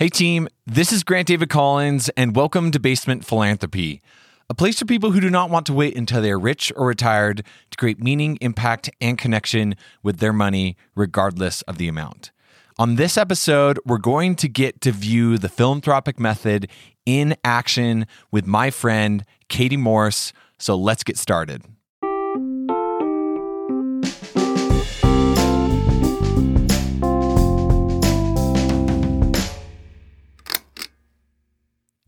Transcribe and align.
Hey, 0.00 0.08
team, 0.08 0.48
this 0.66 0.92
is 0.92 1.04
Grant 1.04 1.28
David 1.28 1.50
Collins, 1.50 2.08
and 2.16 2.34
welcome 2.34 2.70
to 2.70 2.80
Basement 2.80 3.22
Philanthropy, 3.22 4.00
a 4.48 4.54
place 4.54 4.78
for 4.78 4.86
people 4.86 5.10
who 5.10 5.20
do 5.20 5.28
not 5.28 5.50
want 5.50 5.66
to 5.66 5.74
wait 5.74 5.94
until 5.94 6.22
they 6.22 6.30
are 6.30 6.38
rich 6.38 6.72
or 6.74 6.86
retired 6.86 7.44
to 7.70 7.76
create 7.76 8.02
meaning, 8.02 8.38
impact, 8.40 8.88
and 9.02 9.18
connection 9.18 9.76
with 10.02 10.16
their 10.16 10.32
money, 10.32 10.74
regardless 10.96 11.60
of 11.68 11.76
the 11.76 11.86
amount. 11.86 12.30
On 12.78 12.94
this 12.94 13.18
episode, 13.18 13.78
we're 13.84 13.98
going 13.98 14.36
to 14.36 14.48
get 14.48 14.80
to 14.80 14.90
view 14.90 15.36
the 15.36 15.50
philanthropic 15.50 16.18
method 16.18 16.70
in 17.04 17.36
action 17.44 18.06
with 18.30 18.46
my 18.46 18.70
friend, 18.70 19.26
Katie 19.50 19.76
Morse. 19.76 20.32
So 20.58 20.76
let's 20.76 21.04
get 21.04 21.18
started. 21.18 21.62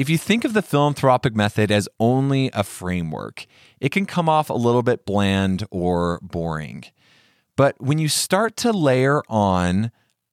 If 0.03 0.11
you 0.11 0.19
think 0.19 0.45
of 0.45 0.53
the 0.53 0.63
philanthropic 0.63 1.37
method 1.37 1.71
as 1.71 1.89
only 2.01 2.51
a 2.55 2.65
framework, 2.65 3.47
it 3.79 3.91
can 3.91 4.05
come 4.05 4.29
off 4.29 4.51
a 4.51 4.55
little 4.55 4.83
bit 4.83 5.07
bland 5.07 5.65
or 5.71 6.19
boring. 6.23 6.83
But 7.55 7.81
when 7.81 7.99
you 7.99 8.09
start 8.09 8.57
to 8.57 8.73
layer 8.73 9.23
on 9.29 9.93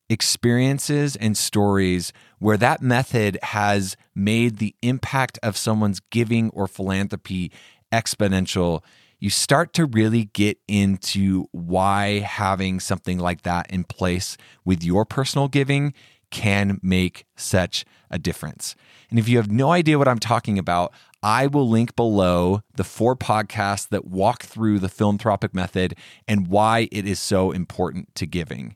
experiences 0.09 1.15
and 1.15 1.37
stories 1.37 2.11
where 2.39 2.57
that 2.57 2.81
method 2.81 3.37
has 3.43 3.95
made 4.15 4.57
the 4.57 4.73
impact 4.81 5.37
of 5.43 5.55
someone's 5.55 5.99
giving 5.99 6.49
or 6.49 6.67
philanthropy 6.67 7.51
exponential, 7.93 8.83
you 9.19 9.29
start 9.29 9.73
to 9.73 9.85
really 9.85 10.25
get 10.25 10.57
into 10.67 11.45
why 11.51 12.21
having 12.21 12.79
something 12.79 13.19
like 13.19 13.43
that 13.43 13.69
in 13.69 13.83
place 13.83 14.35
with 14.65 14.83
your 14.83 15.05
personal 15.05 15.47
giving 15.47 15.93
can 16.31 16.79
make 16.81 17.25
such 17.35 17.85
a 18.09 18.19
difference. 18.19 18.75
And 19.09 19.17
if 19.19 19.27
you 19.27 19.37
have 19.37 19.51
no 19.51 19.71
idea 19.71 19.97
what 19.97 20.07
I'm 20.07 20.19
talking 20.19 20.57
about, 20.59 20.93
I 21.21 21.47
will 21.47 21.67
link 21.67 21.95
below 21.95 22.61
the 22.75 22.83
four 22.83 23.15
podcasts 23.15 23.89
that 23.89 24.05
walk 24.05 24.43
through 24.43 24.79
the 24.79 24.89
philanthropic 24.89 25.53
method 25.53 25.95
and 26.27 26.47
why 26.47 26.87
it 26.91 27.05
is 27.05 27.19
so 27.19 27.51
important 27.51 28.13
to 28.15 28.25
giving. 28.25 28.75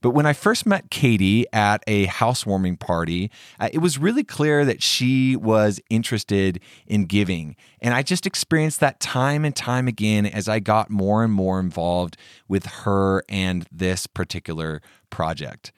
But 0.00 0.10
when 0.10 0.26
I 0.26 0.34
first 0.34 0.66
met 0.66 0.90
Katie 0.90 1.46
at 1.52 1.82
a 1.88 2.04
housewarming 2.04 2.76
party, 2.76 3.30
uh, 3.58 3.70
it 3.72 3.78
was 3.78 3.98
really 3.98 4.22
clear 4.22 4.64
that 4.64 4.80
she 4.80 5.34
was 5.34 5.80
interested 5.90 6.60
in 6.86 7.06
giving. 7.06 7.56
And 7.80 7.92
I 7.92 8.02
just 8.02 8.26
experienced 8.26 8.78
that 8.80 9.00
time 9.00 9.44
and 9.44 9.56
time 9.56 9.88
again 9.88 10.24
as 10.24 10.48
I 10.48 10.60
got 10.60 10.90
more 10.90 11.24
and 11.24 11.32
more 11.32 11.58
involved 11.58 12.16
with 12.46 12.66
her 12.66 13.24
and 13.28 13.66
this 13.72 14.06
particular 14.06 14.80
project. 15.10 15.72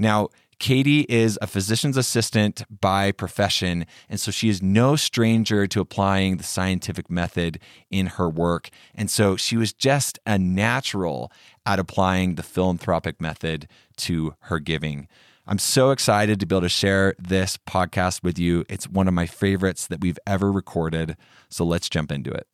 Now, 0.00 0.28
Katie 0.58 1.04
is 1.10 1.38
a 1.42 1.46
physician's 1.46 1.98
assistant 1.98 2.62
by 2.80 3.12
profession, 3.12 3.84
and 4.08 4.18
so 4.18 4.30
she 4.30 4.48
is 4.48 4.62
no 4.62 4.96
stranger 4.96 5.66
to 5.66 5.80
applying 5.80 6.38
the 6.38 6.42
scientific 6.42 7.10
method 7.10 7.60
in 7.90 8.06
her 8.06 8.28
work. 8.28 8.70
And 8.94 9.10
so 9.10 9.36
she 9.36 9.58
was 9.58 9.74
just 9.74 10.18
a 10.24 10.38
natural 10.38 11.30
at 11.66 11.78
applying 11.78 12.36
the 12.36 12.42
philanthropic 12.42 13.20
method 13.20 13.68
to 13.98 14.34
her 14.44 14.58
giving. 14.58 15.06
I'm 15.46 15.58
so 15.58 15.90
excited 15.90 16.40
to 16.40 16.46
be 16.46 16.54
able 16.54 16.62
to 16.62 16.70
share 16.70 17.14
this 17.18 17.58
podcast 17.58 18.22
with 18.22 18.38
you. 18.38 18.64
It's 18.70 18.88
one 18.88 19.06
of 19.06 19.12
my 19.12 19.26
favorites 19.26 19.86
that 19.86 20.00
we've 20.00 20.18
ever 20.26 20.50
recorded. 20.50 21.16
So 21.50 21.64
let's 21.64 21.90
jump 21.90 22.10
into 22.10 22.30
it. 22.30 22.46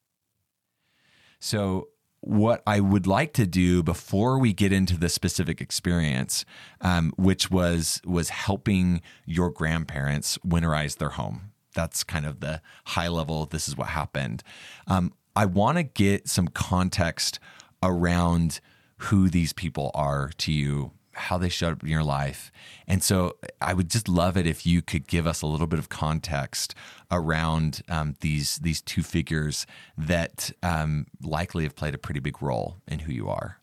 So, 1.38 1.88
what 2.26 2.60
I 2.66 2.80
would 2.80 3.06
like 3.06 3.32
to 3.34 3.46
do 3.46 3.84
before 3.84 4.38
we 4.38 4.52
get 4.52 4.72
into 4.72 4.98
the 4.98 5.08
specific 5.08 5.60
experience, 5.60 6.44
um, 6.80 7.12
which 7.16 7.50
was 7.50 8.00
was 8.04 8.30
helping 8.30 9.00
your 9.24 9.50
grandparents 9.50 10.36
winterize 10.38 10.98
their 10.98 11.10
home. 11.10 11.52
That's 11.74 12.02
kind 12.02 12.26
of 12.26 12.40
the 12.40 12.60
high 12.86 13.08
level. 13.08 13.46
This 13.46 13.68
is 13.68 13.76
what 13.76 13.88
happened. 13.88 14.42
Um, 14.88 15.12
I 15.36 15.46
want 15.46 15.78
to 15.78 15.84
get 15.84 16.28
some 16.28 16.48
context 16.48 17.38
around 17.82 18.60
who 18.98 19.28
these 19.28 19.52
people 19.52 19.92
are 19.94 20.30
to 20.38 20.52
you 20.52 20.92
how 21.16 21.38
they 21.38 21.48
showed 21.48 21.72
up 21.72 21.82
in 21.82 21.88
your 21.88 22.04
life. 22.04 22.52
And 22.86 23.02
so 23.02 23.36
I 23.60 23.74
would 23.74 23.90
just 23.90 24.08
love 24.08 24.36
it 24.36 24.46
if 24.46 24.66
you 24.66 24.82
could 24.82 25.06
give 25.06 25.26
us 25.26 25.42
a 25.42 25.46
little 25.46 25.66
bit 25.66 25.78
of 25.78 25.88
context 25.88 26.74
around 27.10 27.82
um, 27.88 28.14
these 28.20 28.56
these 28.58 28.80
two 28.82 29.02
figures 29.02 29.66
that 29.96 30.50
um, 30.62 31.06
likely 31.22 31.64
have 31.64 31.74
played 31.74 31.94
a 31.94 31.98
pretty 31.98 32.20
big 32.20 32.42
role 32.42 32.76
in 32.86 33.00
who 33.00 33.12
you 33.12 33.28
are. 33.28 33.58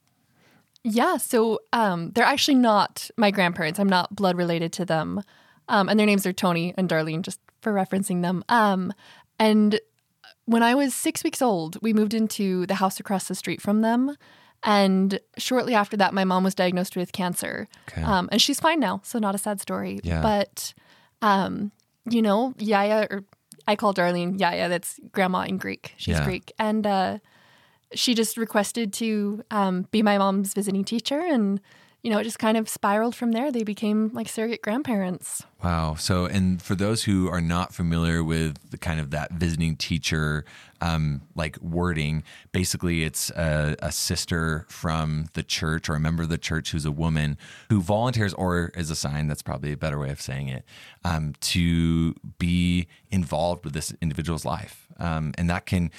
Yeah, 0.83 1.17
so 1.17 1.59
um, 1.71 2.11
they're 2.11 2.25
actually 2.25 2.55
not 2.55 3.09
my 3.15 3.31
grandparents. 3.31 3.79
I'm 3.79 3.87
not 3.87 4.15
blood 4.15 4.35
related 4.35 4.73
to 4.73 4.85
them, 4.85 5.21
um, 5.69 5.87
and 5.87 5.97
their 5.97 6.07
names 6.07 6.25
are 6.25 6.33
Tony 6.33 6.73
and 6.77 6.89
Darlene, 6.89 7.21
just 7.21 7.39
for 7.61 7.71
referencing 7.71 8.21
them. 8.21 8.43
Um, 8.49 8.91
and 9.39 9.79
when 10.45 10.61
I 10.61 10.75
was 10.75 10.93
six 10.93 11.23
weeks 11.23 11.41
old, 11.41 11.81
we 11.81 11.93
moved 11.93 12.13
into 12.13 12.65
the 12.65 12.75
house 12.75 12.99
across 12.99 13.29
the 13.29 13.35
street 13.35 13.61
from 13.61 13.81
them. 13.81 14.17
And 14.63 15.19
shortly 15.37 15.75
after 15.75 15.97
that, 15.97 16.13
my 16.13 16.23
mom 16.23 16.43
was 16.43 16.55
diagnosed 16.55 16.95
with 16.95 17.11
cancer. 17.11 17.67
Okay. 17.89 18.01
Um, 18.01 18.29
and 18.31 18.41
she's 18.41 18.59
fine 18.59 18.79
now, 18.79 19.01
so 19.03 19.19
not 19.19 19.35
a 19.35 19.37
sad 19.37 19.59
story. 19.59 19.99
Yeah. 20.03 20.21
But, 20.21 20.73
um, 21.21 21.71
you 22.09 22.21
know, 22.21 22.53
Yaya, 22.57 23.07
or 23.11 23.25
I 23.67 23.75
call 23.75 23.93
Darlene 23.93 24.39
Yaya, 24.39 24.69
that's 24.69 24.99
grandma 25.11 25.41
in 25.41 25.57
Greek. 25.57 25.93
She's 25.97 26.17
yeah. 26.17 26.25
Greek. 26.25 26.53
And 26.57 26.87
uh, 26.87 27.17
she 27.93 28.13
just 28.13 28.37
requested 28.37 28.93
to 28.93 29.43
um, 29.51 29.87
be 29.91 30.01
my 30.01 30.17
mom's 30.17 30.53
visiting 30.53 30.85
teacher. 30.85 31.19
And 31.19 31.59
you 32.03 32.11
know, 32.11 32.19
it 32.19 32.25
just 32.25 32.37
kind 32.37 32.57
of 32.57 32.67
spiraled 32.67 33.15
from 33.15 33.31
there. 33.31 33.49
They 33.49 33.63
became 33.63 34.11
like 34.13 34.27
surrogate 34.27 34.61
grandparents. 34.61 35.43
Wow. 35.63 35.95
So, 35.95 36.25
and 36.25 36.61
for 36.61 36.75
those 36.75 37.05
who 37.05 37.29
are 37.29 37.39
not 37.39 37.73
familiar 37.73 38.21
with 38.21 38.71
the 38.71 38.77
kind 38.77 38.99
of 38.99 39.11
that 39.11 39.31
visiting 39.31 39.77
teacher, 39.77 40.43
um, 40.81 41.21
like 41.33 41.57
wording, 41.61 42.23
basically 42.51 43.05
it's 43.05 43.29
a, 43.31 43.77
a, 43.79 43.89
sister 43.89 44.65
from 44.67 45.29
the 45.33 45.43
church 45.43 45.87
or 45.87 45.95
a 45.95 45.99
member 45.99 46.23
of 46.23 46.29
the 46.29 46.37
church 46.37 46.71
who's 46.71 46.83
a 46.83 46.91
woman 46.91 47.37
who 47.69 47.81
volunteers, 47.81 48.33
or 48.33 48.73
is 48.75 48.89
assigned, 48.89 49.29
that's 49.29 49.41
probably 49.41 49.71
a 49.71 49.77
better 49.77 49.97
way 49.97 50.09
of 50.09 50.21
saying 50.21 50.49
it, 50.49 50.65
um, 51.05 51.33
to 51.39 52.13
be 52.37 52.85
involved 53.11 53.63
with 53.63 53.73
this 53.73 53.93
individual's 54.01 54.43
life. 54.43 54.89
Um, 54.99 55.33
and 55.37 55.49
that 55.49 55.65
can 55.65 55.89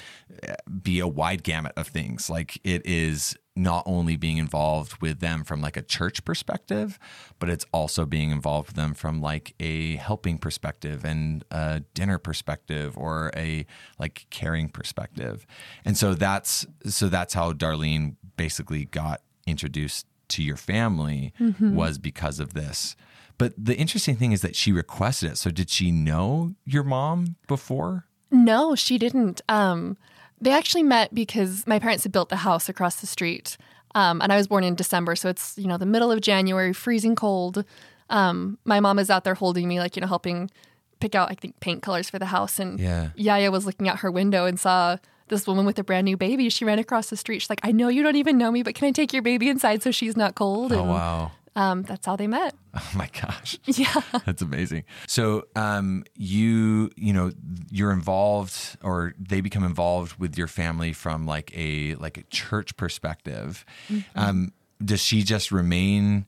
uh, 0.47 0.53
be 0.83 0.99
a 0.99 1.07
wide 1.07 1.41
gamut 1.41 1.73
of 1.75 1.87
things. 1.87 2.29
Like 2.29 2.59
it 2.63 2.85
is 2.85 3.35
not 3.55 3.83
only 3.85 4.17
being 4.17 4.37
involved 4.37 5.01
with 5.01 5.19
them 5.19 5.43
from 5.43 5.61
like 5.61 5.77
a 5.77 5.81
church 5.81 6.25
perspective, 6.25 6.99
but 7.39 7.49
it's 7.49 7.65
also 7.71 8.05
being 8.05 8.31
involved 8.31 8.67
with 8.67 8.75
them 8.75 8.93
from 8.93 9.21
like 9.21 9.55
a 9.59 9.95
helping 9.95 10.37
perspective 10.37 11.05
and 11.05 11.45
a 11.51 11.81
dinner 11.93 12.17
perspective 12.17 12.97
or 12.97 13.31
a 13.35 13.65
like 13.97 14.25
caring 14.29 14.67
perspective. 14.67 15.45
And 15.85 15.97
so 15.97 16.13
that's 16.13 16.65
so 16.85 17.07
that's 17.07 17.33
how 17.33 17.53
Darlene 17.53 18.15
basically 18.35 18.85
got 18.85 19.21
introduced 19.47 20.05
to 20.27 20.43
your 20.43 20.57
family 20.57 21.33
mm-hmm. 21.39 21.75
was 21.75 21.97
because 21.97 22.39
of 22.39 22.53
this. 22.53 22.95
But 23.37 23.53
the 23.57 23.75
interesting 23.75 24.15
thing 24.15 24.31
is 24.31 24.41
that 24.41 24.55
she 24.55 24.71
requested 24.71 25.31
it. 25.31 25.37
So 25.37 25.49
did 25.49 25.69
she 25.69 25.91
know 25.91 26.55
your 26.65 26.83
mom 26.83 27.35
before? 27.47 28.05
No, 28.31 28.75
she 28.75 28.97
didn't. 28.97 29.41
Um 29.47 29.97
they 30.41 30.51
actually 30.51 30.83
met 30.83 31.13
because 31.13 31.65
my 31.67 31.79
parents 31.79 32.03
had 32.03 32.11
built 32.11 32.29
the 32.29 32.37
house 32.37 32.69
across 32.69 32.97
the 32.97 33.07
street. 33.07 33.57
Um, 33.93 34.21
and 34.21 34.31
I 34.33 34.37
was 34.37 34.47
born 34.47 34.63
in 34.63 34.75
December, 34.75 35.15
so 35.15 35.29
it's 35.29 35.57
you 35.57 35.67
know 35.67 35.77
the 35.77 35.85
middle 35.85 36.11
of 36.11 36.21
January, 36.21 36.73
freezing 36.73 37.15
cold. 37.15 37.63
Um, 38.09 38.57
my 38.65 38.79
mom 38.79 38.99
is 38.99 39.09
out 39.09 39.23
there 39.23 39.35
holding 39.35 39.67
me, 39.67 39.79
like 39.79 39.95
you 39.95 40.01
know, 40.01 40.07
helping 40.07 40.51
pick 40.99 41.15
out 41.15 41.31
I 41.31 41.35
think 41.35 41.59
paint 41.59 41.81
colors 41.81 42.09
for 42.09 42.19
the 42.19 42.27
house. 42.27 42.59
And 42.59 42.79
yeah. 42.79 43.09
Yaya 43.15 43.51
was 43.51 43.65
looking 43.65 43.87
out 43.87 43.99
her 43.99 44.11
window 44.11 44.45
and 44.45 44.59
saw 44.59 44.97
this 45.29 45.47
woman 45.47 45.65
with 45.65 45.79
a 45.79 45.83
brand 45.83 46.05
new 46.05 46.17
baby. 46.17 46.49
She 46.49 46.65
ran 46.65 46.77
across 46.77 47.09
the 47.09 47.17
street. 47.17 47.39
She's 47.39 47.49
like, 47.49 47.61
"I 47.63 47.71
know 47.71 47.87
you 47.87 48.03
don't 48.03 48.17
even 48.17 48.37
know 48.37 48.51
me, 48.51 48.63
but 48.63 48.75
can 48.75 48.87
I 48.87 48.91
take 48.91 49.13
your 49.13 49.21
baby 49.21 49.49
inside 49.49 49.81
so 49.81 49.91
she's 49.91 50.17
not 50.17 50.35
cold?" 50.35 50.73
Oh 50.73 50.79
and, 50.79 50.89
wow! 50.89 51.31
Um, 51.55 51.83
that's 51.83 52.05
how 52.05 52.15
they 52.15 52.27
met. 52.27 52.55
Oh 52.77 52.91
my 52.93 53.09
gosh. 53.21 53.57
Yeah. 53.65 54.01
That's 54.25 54.41
amazing. 54.41 54.83
So 55.07 55.47
um, 55.55 56.03
you, 56.15 56.91
you 56.97 57.13
know, 57.13 57.31
you're 57.71 57.93
involved 57.93 58.77
or 58.83 59.13
they 59.17 59.39
become 59.39 59.63
involved 59.63 60.19
with 60.19 60.37
your 60.37 60.47
family 60.47 60.91
from 60.91 61.25
like 61.25 61.57
a 61.57 61.95
like 61.95 62.17
a 62.17 62.23
church 62.23 62.75
perspective. 62.75 63.65
Mm-hmm. 63.89 64.19
Um, 64.19 64.53
does 64.83 65.01
she 65.01 65.23
just 65.23 65.53
remain 65.53 66.25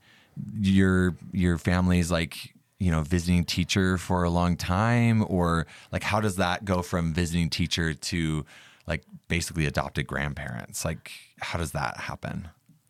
your 0.57 1.15
your 1.33 1.57
family's 1.57 2.09
like 2.11 2.53
you 2.79 2.91
know 2.91 3.01
visiting 3.01 3.43
teacher 3.43 3.97
for 3.97 4.23
a 4.23 4.29
long 4.29 4.55
time 4.55 5.25
or 5.27 5.67
like 5.91 6.03
how 6.03 6.19
does 6.19 6.37
that 6.37 6.63
go 6.63 6.81
from 6.81 7.13
visiting 7.13 7.49
teacher 7.49 7.93
to 7.93 8.45
like 8.85 9.03
basically 9.27 9.65
adopted 9.65 10.07
grandparents 10.07 10.85
like 10.85 11.11
how 11.39 11.57
does 11.57 11.71
that 11.71 11.97
happen 11.97 12.47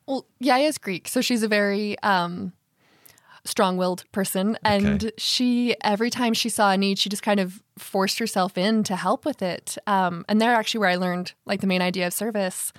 well, 0.08 0.26
Yaya's 0.40 0.78
Greek, 0.78 1.08
so 1.08 1.22
she's 1.22 1.44
a 1.44 1.48
very 1.48 2.00
um, 2.00 2.54
strong-willed 3.44 4.06
person, 4.12 4.58
and 4.64 5.04
okay. 5.06 5.12
she 5.18 5.76
every 5.82 6.10
time 6.10 6.34
she 6.34 6.50
saw 6.50 6.72
a 6.72 6.78
need, 6.78 6.98
she 6.98 7.10
just 7.10 7.24
kind 7.24 7.40
of 7.40 7.62
forced 7.78 8.18
herself 8.18 8.58
in 8.58 8.84
to 8.86 8.96
help 8.96 9.26
with 9.26 9.42
it. 9.42 9.78
Um, 9.86 10.26
and 10.28 10.42
they're 10.42 10.56
actually 10.56 10.80
where 10.80 10.90
I 10.90 10.96
learned 10.96 11.34
like 11.46 11.62
the 11.62 11.68
main 11.68 11.82
idea 11.82 12.08
of 12.08 12.14
service. 12.14 12.74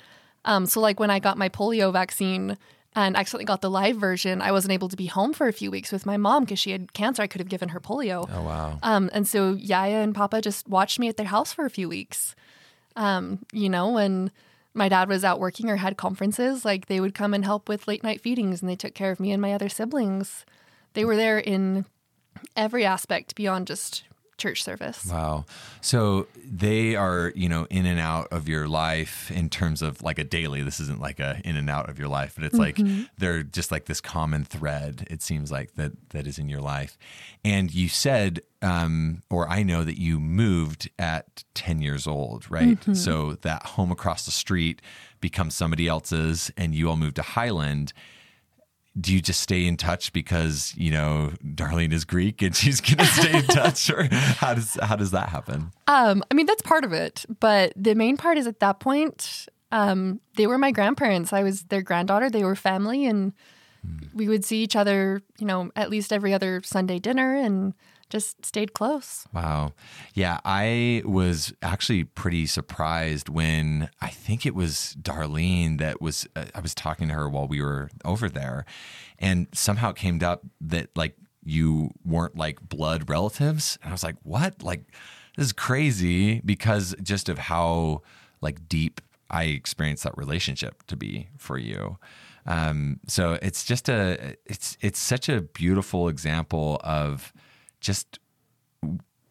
Um, 0.45 0.67
so, 0.67 0.81
like 0.81 0.99
when 0.99 1.11
I 1.11 1.19
got 1.19 1.37
my 1.39 1.49
polio 1.49 1.93
vaccine, 1.93 2.57
and 2.95 3.17
accidentally 3.17 3.45
got 3.45 3.61
the 3.61 3.71
live 3.71 3.97
version. 3.97 4.43
I 4.43 4.51
wasn't 4.51 4.73
able 4.73 4.89
to 4.89 4.97
be 4.97 5.07
home 5.07 5.33
for 5.33 5.47
a 5.47 5.53
few 5.53 5.71
weeks 5.71 5.93
with 5.93 6.05
my 6.05 6.17
mom 6.17 6.45
because 6.45 6.59
she 6.59 6.73
had 6.73 6.93
cancer. 6.95 7.23
I 7.23 7.27
could 7.27 7.41
have 7.41 7.49
given 7.49 7.69
her 7.69 7.81
polio. 7.81 8.29
Oh 8.33 8.43
wow. 8.43 8.79
Um, 8.83 9.11
and 9.13 9.29
so 9.29 9.53
Yaya 9.53 9.99
and 9.99 10.15
Papa 10.15 10.41
just 10.41 10.69
watched 10.69 10.99
me 10.99 11.09
at 11.09 11.17
their 11.17 11.27
house 11.27 11.53
for 11.53 11.65
a 11.65 11.71
few 11.71 11.89
weeks. 11.89 12.35
Um, 12.97 13.45
you 13.53 13.69
know, 13.69 13.91
when 13.91 14.33
my 14.79 14.89
dad 14.89 15.09
was 15.09 15.25
out 15.25 15.41
working 15.41 15.69
or 15.69 15.77
had 15.77 15.97
conferences, 15.97 16.65
like 16.65 16.87
they 16.87 17.01
would 17.01 17.15
come 17.15 17.35
and 17.35 17.45
help 17.45 17.69
with 17.69 17.87
late 17.87 18.03
night 18.03 18.21
feedings 18.21 18.63
and 18.63 18.71
they 18.71 18.77
took 18.77 18.95
care 18.95 19.11
of 19.11 19.21
me 19.21 19.33
and 19.33 19.43
my 19.43 19.53
other 19.53 19.69
siblings. 19.69 20.47
They 20.95 21.05
were 21.05 21.17
there 21.17 21.39
in 21.39 21.85
every 22.57 22.85
aspect 22.85 23.35
beyond 23.35 23.67
just 23.67 24.05
church 24.39 24.63
service. 24.63 25.05
Wow. 25.05 25.45
So 25.81 26.29
they 26.43 26.97
are, 26.97 27.33
you 27.35 27.49
know, 27.49 27.67
in 27.69 27.85
and 27.85 28.01
out 28.01 28.29
of 28.31 28.49
your 28.49 28.69
life 28.69 29.31
in 29.31 29.51
terms 29.51 29.83
of 29.83 30.03
like 30.03 30.19
a 30.19 30.25
daily. 30.25 30.63
This 30.63 30.81
isn't 30.81 31.01
like 31.01 31.21
a 31.21 31.41
in 31.45 31.57
and 31.57 31.69
out 31.69 31.91
of 31.91 31.99
your 31.99 32.09
life, 32.09 32.35
but 32.37 32.45
it's 32.45 32.57
like 32.57 32.79
they're 33.19 33.43
just 33.43 33.71
like 33.71 33.85
this 33.87 34.01
common 34.01 34.45
thread. 34.45 35.07
It 35.11 35.21
seems 35.23 35.53
like 35.53 35.75
that 35.75 35.93
that 36.11 36.27
is 36.27 36.39
in 36.39 36.49
your 36.49 36.61
life. 36.61 36.97
And 37.45 37.75
you 37.75 37.89
said, 37.89 38.41
um, 38.63 39.23
or 39.29 39.49
I 39.49 39.63
know 39.63 39.85
that 39.85 39.99
you 39.99 40.19
moved 40.19 40.89
at 40.99 41.45
ten 41.55 41.83
years 41.83 42.07
old, 42.07 42.51
right? 42.51 42.79
So 42.97 43.35
that 43.43 43.67
home 43.67 43.91
across 43.93 44.25
the 44.25 44.31
street 44.31 44.81
becomes 45.21 45.55
somebody 45.55 45.89
else's, 45.89 46.51
and 46.57 46.75
you 46.75 46.89
all 46.89 46.97
moved 46.97 47.17
to 47.17 47.23
Highland 47.23 47.93
do 49.01 49.13
you 49.13 49.21
just 49.21 49.41
stay 49.41 49.67
in 49.67 49.77
touch 49.77 50.13
because 50.13 50.75
you 50.77 50.91
know 50.91 51.33
Darlene 51.45 51.93
is 51.93 52.05
Greek 52.05 52.43
and 52.43 52.55
she's 52.55 52.81
going 52.81 52.99
to 52.99 53.07
stay 53.07 53.39
in 53.39 53.45
touch, 53.45 53.91
or 53.91 54.09
how 54.13 54.55
does 54.55 54.79
how 54.83 54.97
does 54.97 55.11
that 55.13 55.29
happen? 55.29 55.71
Um, 55.87 56.23
I 56.31 56.35
mean, 56.35 56.47
that's 56.47 56.63
part 56.63 56.85
of 56.85 56.93
it, 56.93 57.25
but 57.41 57.73
the 57.77 57.95
main 57.95 58.17
part 58.17 58.39
is 58.39 58.47
at 58.47 58.61
that 58.61 58.81
point, 58.81 59.49
um, 59.73 60.21
they 60.37 60.47
were 60.47 60.59
my 60.59 60.71
grandparents. 60.71 61.33
I 61.33 61.43
was 61.43 61.65
their 61.65 61.83
granddaughter. 61.83 62.31
They 62.31 62.45
were 62.45 62.57
family, 62.57 63.07
and 63.07 63.33
we 64.15 64.29
would 64.29 64.45
see 64.45 64.63
each 64.63 64.77
other, 64.77 65.23
you 65.39 65.47
know, 65.47 65.71
at 65.77 65.91
least 65.91 66.13
every 66.13 66.35
other 66.35 66.61
Sunday 66.65 66.99
dinner, 66.99 67.37
and 67.37 67.75
just 68.11 68.45
stayed 68.45 68.73
close. 68.73 69.27
Wow, 69.33 69.73
yeah, 70.15 70.41
I 70.45 71.03
was 71.05 71.53
actually 71.63 72.05
pretty 72.05 72.47
surprised 72.47 73.29
when 73.29 73.91
I 74.01 74.09
think 74.09 74.47
it 74.47 74.55
was 74.55 74.97
Darlene 75.01 75.79
that 75.79 76.01
was 76.01 76.27
uh, 76.37 76.47
I 76.55 76.61
was 76.61 76.75
talking 76.75 77.09
to 77.09 77.15
her 77.15 77.29
while 77.29 77.47
we 77.47 77.63
were 77.63 77.91
over 78.05 78.29
there, 78.29 78.65
and 79.19 79.47
somehow 79.53 79.91
it 79.91 79.97
came 79.97 80.23
up 80.23 80.43
that 80.61 80.91
like 80.97 81.17
you 81.45 81.91
weren't 82.05 82.37
like 82.37 82.69
blood 82.69 83.09
relatives, 83.09 83.79
and 83.83 83.91
I 83.91 83.93
was 83.93 84.05
like, 84.05 84.17
what, 84.23 84.63
like. 84.63 84.85
This 85.37 85.47
is 85.47 85.53
crazy 85.53 86.41
because 86.41 86.97
just 87.01 87.29
of 87.29 87.39
how 87.39 88.03
like 88.41 88.69
deep 88.69 89.01
I 89.31 89.45
experienced 89.45 90.03
that 90.05 90.17
relationship 90.17 90.83
to 90.89 90.97
be 90.97 91.29
for 91.37 91.59
you. 91.59 91.99
Um, 92.47 93.01
so 93.07 93.39
it's 93.43 93.65
just 93.65 93.89
a 93.89 94.37
it's 94.47 94.77
it's 94.81 94.99
such 94.99 95.29
a 95.29 95.43
beautiful 95.43 96.09
example 96.09 96.81
of 96.83 97.33
just 97.81 98.19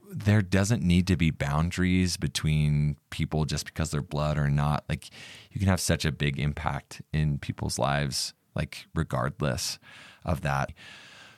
there 0.09 0.41
doesn't 0.41 0.81
need 0.81 1.05
to 1.07 1.17
be 1.17 1.31
boundaries 1.31 2.17
between 2.17 2.97
people 3.09 3.45
just 3.45 3.65
because 3.65 3.91
they're 3.91 4.01
blood 4.01 4.37
or 4.37 4.49
not. 4.49 4.83
Like 4.87 5.09
you 5.51 5.59
can 5.59 5.67
have 5.67 5.81
such 5.81 6.05
a 6.05 6.11
big 6.11 6.39
impact 6.39 7.01
in 7.11 7.39
people's 7.39 7.77
lives, 7.77 8.33
like 8.55 8.87
regardless 8.95 9.79
of 10.23 10.41
that. 10.41 10.71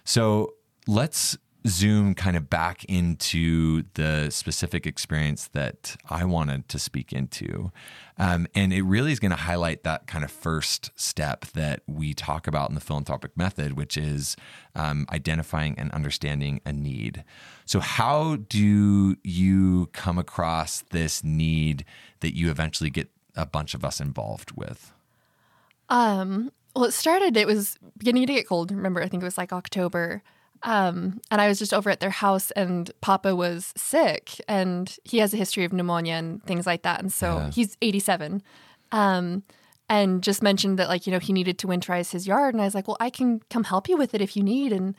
So 0.03 0.53
let's 0.88 1.38
zoom 1.67 2.13
kind 2.13 2.38
of 2.38 2.50
back 2.50 2.85
into 2.85 3.83
the 3.95 4.29
specific 4.29 4.88
experience 4.88 5.47
that 5.50 5.97
I 6.09 6.23
wanted 6.25 6.69
to 6.69 6.79
speak 6.79 7.11
into. 7.11 7.71
Um, 8.17 8.47
and 8.56 8.73
it 8.73 8.83
really 8.83 9.11
is 9.11 9.19
going 9.19 9.31
to 9.31 9.38
highlight 9.38 9.83
that 9.83 10.07
kind 10.07 10.23
of 10.23 10.31
first 10.31 10.91
step 10.95 11.45
that 11.53 11.81
we 11.88 12.13
talk 12.13 12.47
about 12.47 12.69
in 12.69 12.75
the 12.75 12.81
philanthropic 12.81 13.35
method, 13.38 13.73
which 13.73 13.97
is 13.97 14.35
um, 14.75 15.06
identifying 15.11 15.77
and 15.77 15.91
understanding 15.91 16.61
a 16.65 16.73
need. 16.73 17.23
So, 17.65 17.79
how 17.79 18.38
do 18.47 19.15
you 19.23 19.88
come 19.88 20.17
across 20.17 20.81
this 20.91 21.23
need 21.23 21.85
that 22.21 22.35
you 22.35 22.50
eventually 22.50 22.89
get 22.89 23.09
a 23.35 23.45
bunch 23.45 23.73
of 23.73 23.85
us 23.85 24.01
involved 24.01 24.51
with? 24.55 24.94
Um, 25.89 26.51
well, 26.75 26.85
it 26.85 26.94
started, 26.94 27.35
it 27.35 27.47
was 27.47 27.77
beginning 27.97 28.27
to 28.27 28.33
get 28.33 28.47
cold. 28.47 28.71
Remember, 28.71 29.01
I 29.01 29.07
think 29.07 29.23
it 29.23 29.25
was 29.25 29.38
like 29.38 29.51
October. 29.53 30.23
Um, 30.63 31.21
and 31.31 31.39
I 31.39 31.47
was 31.47 31.57
just 31.59 31.73
over 31.73 31.89
at 31.89 32.00
their 32.01 32.09
house, 32.09 32.51
and 32.51 32.91
Papa 33.01 33.35
was 33.35 33.73
sick, 33.77 34.41
and 34.47 34.95
he 35.06 35.19
has 35.19 35.33
a 35.33 35.38
history 35.38 35.63
of 35.63 35.71
pneumonia 35.73 36.15
and 36.15 36.44
things 36.45 36.65
like 36.65 36.81
that. 36.83 37.00
And 37.00 37.11
so 37.13 37.38
Yeah. 37.38 37.51
he's 37.51 37.77
87. 37.81 38.41
Um, 38.91 39.44
and 39.88 40.21
just 40.21 40.41
mentioned 40.44 40.77
that, 40.79 40.88
like, 40.89 41.07
you 41.07 41.11
know, 41.13 41.19
he 41.19 41.33
needed 41.33 41.57
to 41.59 41.67
winterize 41.67 42.11
his 42.11 42.27
yard. 42.27 42.53
And 42.53 42.61
I 42.61 42.65
was 42.65 42.75
like, 42.75 42.88
well, 42.88 42.97
I 43.00 43.09
can 43.09 43.41
come 43.50 43.63
help 43.63 43.88
you 43.89 43.97
with 43.97 44.13
it 44.13 44.21
if 44.21 44.35
you 44.38 44.44
need. 44.44 44.71
And 44.71 44.95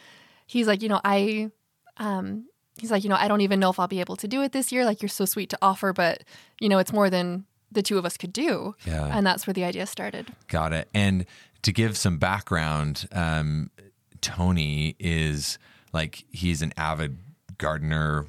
he's 0.46 0.66
like, 0.66 0.82
you 0.82 0.88
know, 0.88 1.00
I, 1.04 1.50
um, 1.98 2.46
he's 2.78 2.90
like, 2.90 3.04
you 3.04 3.10
know, 3.10 3.16
I 3.16 3.28
don't 3.28 3.40
even 3.42 3.60
know 3.60 3.70
if 3.70 3.78
I'll 3.78 3.86
be 3.86 4.00
able 4.00 4.16
to 4.16 4.26
do 4.26 4.42
it 4.42 4.52
this 4.52 4.72
year. 4.72 4.84
Like, 4.84 5.00
you're 5.02 5.08
so 5.08 5.24
sweet 5.26 5.50
to 5.50 5.58
offer, 5.62 5.92
but, 5.92 6.24
you 6.60 6.68
know, 6.68 6.78
it's 6.78 6.92
more 6.92 7.08
than 7.10 7.44
the 7.70 7.82
two 7.82 7.98
of 7.98 8.04
us 8.04 8.16
could 8.16 8.32
do. 8.32 8.74
Yeah. 8.84 9.06
And 9.16 9.24
that's 9.26 9.46
where 9.46 9.54
the 9.54 9.62
idea 9.64 9.86
started. 9.86 10.32
Got 10.48 10.72
it. 10.72 10.88
And 10.92 11.24
to 11.62 11.72
give 11.72 11.96
some 11.96 12.18
background, 12.18 13.06
um, 13.12 13.70
Tony 14.20 14.96
is 14.99 15.58
like 15.93 16.25
he's 16.31 16.62
an 16.62 16.72
avid 16.76 17.19
gardener, 17.58 18.26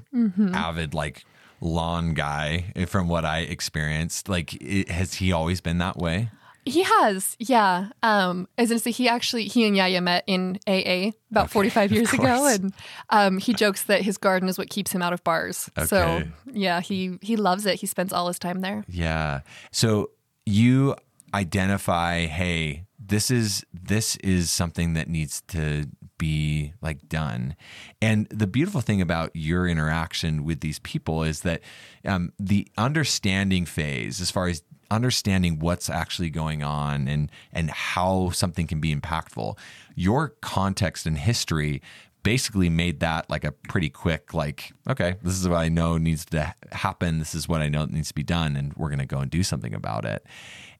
avid 0.53 0.93
like 0.93 1.25
lawn 1.61 2.13
guy. 2.13 2.65
eh, 2.75 2.85
From 2.85 3.07
what 3.07 3.25
I 3.25 3.39
experienced, 3.39 4.27
like 4.29 4.53
it, 4.61 4.89
has 4.89 5.15
he 5.15 5.31
always 5.31 5.61
been 5.61 5.77
that 5.79 5.97
way? 5.97 6.29
He 6.63 6.83
has, 6.83 7.35
yeah. 7.39 7.87
Um, 8.03 8.47
as 8.55 8.69
in, 8.69 8.77
so 8.77 8.91
he 8.91 9.09
actually 9.09 9.45
he 9.47 9.65
and 9.65 9.75
Yaya 9.75 9.99
met 9.99 10.23
in 10.27 10.59
AA 10.67 11.09
about 11.31 11.49
forty 11.49 11.69
five 11.69 11.91
years 11.95 12.13
ago, 12.13 12.45
and 12.45 12.71
um, 13.09 13.39
he 13.39 13.53
jokes 13.55 13.83
that 13.85 14.03
his 14.03 14.17
garden 14.19 14.47
is 14.47 14.59
what 14.59 14.69
keeps 14.69 14.91
him 14.91 15.01
out 15.01 15.11
of 15.11 15.23
bars. 15.23 15.71
So 15.87 16.21
yeah, 16.53 16.79
he 16.81 17.17
he 17.21 17.35
loves 17.35 17.65
it. 17.65 17.79
He 17.79 17.87
spends 17.87 18.13
all 18.13 18.27
his 18.27 18.37
time 18.37 18.59
there. 18.61 18.83
Yeah. 18.87 19.41
So 19.71 20.11
you 20.45 20.95
identify, 21.33 22.25
hey, 22.25 22.85
this 22.99 23.31
is 23.31 23.65
this 23.73 24.15
is 24.17 24.49
something 24.49 24.93
that 24.93 25.09
needs 25.09 25.41
to 25.49 25.85
be 26.17 26.73
like 26.81 27.09
done. 27.09 27.55
And 28.01 28.27
the 28.27 28.47
beautiful 28.47 28.81
thing 28.81 29.01
about 29.01 29.31
your 29.33 29.67
interaction 29.67 30.43
with 30.43 30.59
these 30.59 30.79
people 30.79 31.23
is 31.23 31.41
that 31.41 31.61
um, 32.05 32.31
the 32.39 32.67
understanding 32.77 33.65
phase, 33.65 34.21
as 34.21 34.29
far 34.29 34.47
as 34.47 34.61
understanding 34.91 35.57
what's 35.57 35.89
actually 35.89 36.29
going 36.29 36.61
on 36.61 37.07
and 37.07 37.31
and 37.53 37.71
how 37.71 38.29
something 38.29 38.67
can 38.67 38.79
be 38.79 38.95
impactful, 38.95 39.57
your 39.95 40.29
context 40.41 41.05
and 41.05 41.17
history 41.17 41.81
basically 42.23 42.69
made 42.69 42.99
that 42.99 43.27
like 43.29 43.43
a 43.43 43.51
pretty 43.51 43.89
quick 43.89 44.33
like 44.33 44.71
okay 44.87 45.15
this 45.23 45.33
is 45.33 45.47
what 45.49 45.57
i 45.57 45.67
know 45.67 45.97
needs 45.97 46.23
to 46.23 46.53
happen 46.71 47.17
this 47.17 47.33
is 47.33 47.49
what 47.49 47.61
i 47.61 47.67
know 47.67 47.85
needs 47.85 48.09
to 48.09 48.13
be 48.13 48.21
done 48.23 48.55
and 48.55 48.73
we're 48.75 48.89
going 48.89 48.99
to 48.99 49.05
go 49.05 49.17
and 49.17 49.31
do 49.31 49.41
something 49.41 49.73
about 49.73 50.05
it 50.05 50.23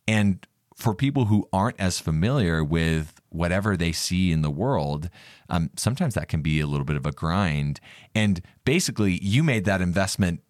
and 0.07 0.45
for 0.75 0.95
people 0.95 1.25
who 1.25 1.47
aren't 1.53 1.79
as 1.79 1.99
familiar 1.99 2.63
with 2.63 3.21
whatever 3.29 3.77
they 3.77 3.91
see 3.91 4.31
in 4.31 4.41
the 4.41 4.51
world 4.51 5.09
um, 5.49 5.69
sometimes 5.75 6.15
that 6.15 6.27
can 6.27 6.41
be 6.41 6.59
a 6.59 6.67
little 6.67 6.85
bit 6.85 6.95
of 6.95 7.05
a 7.05 7.11
grind 7.11 7.79
and 8.15 8.41
basically 8.65 9.19
you 9.21 9.43
made 9.43 9.65
that 9.65 9.81
investment 9.81 10.41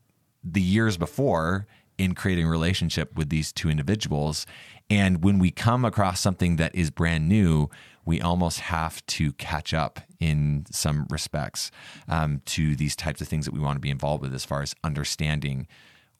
the 0.44 0.62
years 0.62 0.98
before 0.98 1.68
in 2.02 2.16
creating 2.16 2.48
a 2.48 2.50
relationship 2.50 3.16
with 3.16 3.30
these 3.30 3.52
two 3.52 3.70
individuals. 3.70 4.48
And 4.90 5.24
when 5.24 5.38
we 5.38 5.52
come 5.52 5.86
across 5.86 6.20
something 6.20 6.56
that 6.56 6.74
is 6.74 6.90
brand 6.90 7.30
new, 7.30 7.70
we 8.06 8.20
almost 8.20 8.62
have 8.62 9.06
to 9.06 9.34
catch 9.34 9.74
up 9.74 10.00
in 10.20 10.66
some 10.72 11.06
respects 11.12 11.70
um, 12.08 12.42
to 12.46 12.76
these 12.76 12.96
types 12.96 13.22
of 13.22 13.28
things 13.28 13.46
that 13.46 13.54
we 13.54 13.60
want 13.60 13.76
to 13.76 13.82
be 13.82 13.92
involved 13.92 14.24
with 14.24 14.34
as 14.34 14.44
far 14.44 14.64
as 14.64 14.74
understanding 14.84 15.68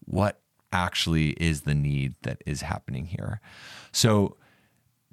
what 0.06 0.40
actually 0.72 1.30
is 1.32 1.62
the 1.62 1.76
need 1.76 2.16
that 2.24 2.42
is 2.46 2.62
happening 2.62 3.06
here. 3.06 3.42
So 3.92 4.38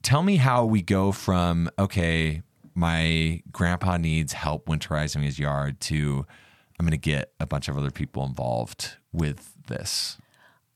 tell 0.03 0.23
me 0.23 0.37
how 0.37 0.65
we 0.65 0.83
go 0.83 1.13
from, 1.13 1.69
okay, 1.79 2.43
my 2.75 3.43
grandpa 3.51 3.97
needs 3.97 4.33
help 4.35 4.67
winterizing 4.67 5.23
his 5.23 5.39
yard 5.39 5.81
to 5.81 6.27
I'm 6.79 6.87
going 6.87 6.93
to 6.93 6.97
get 6.97 7.33
a 7.41 7.47
bunch 7.47 7.67
of 7.69 7.77
other 7.77 7.91
people 7.91 8.25
involved 8.25 8.97
with 9.13 9.53
this. 9.67 10.17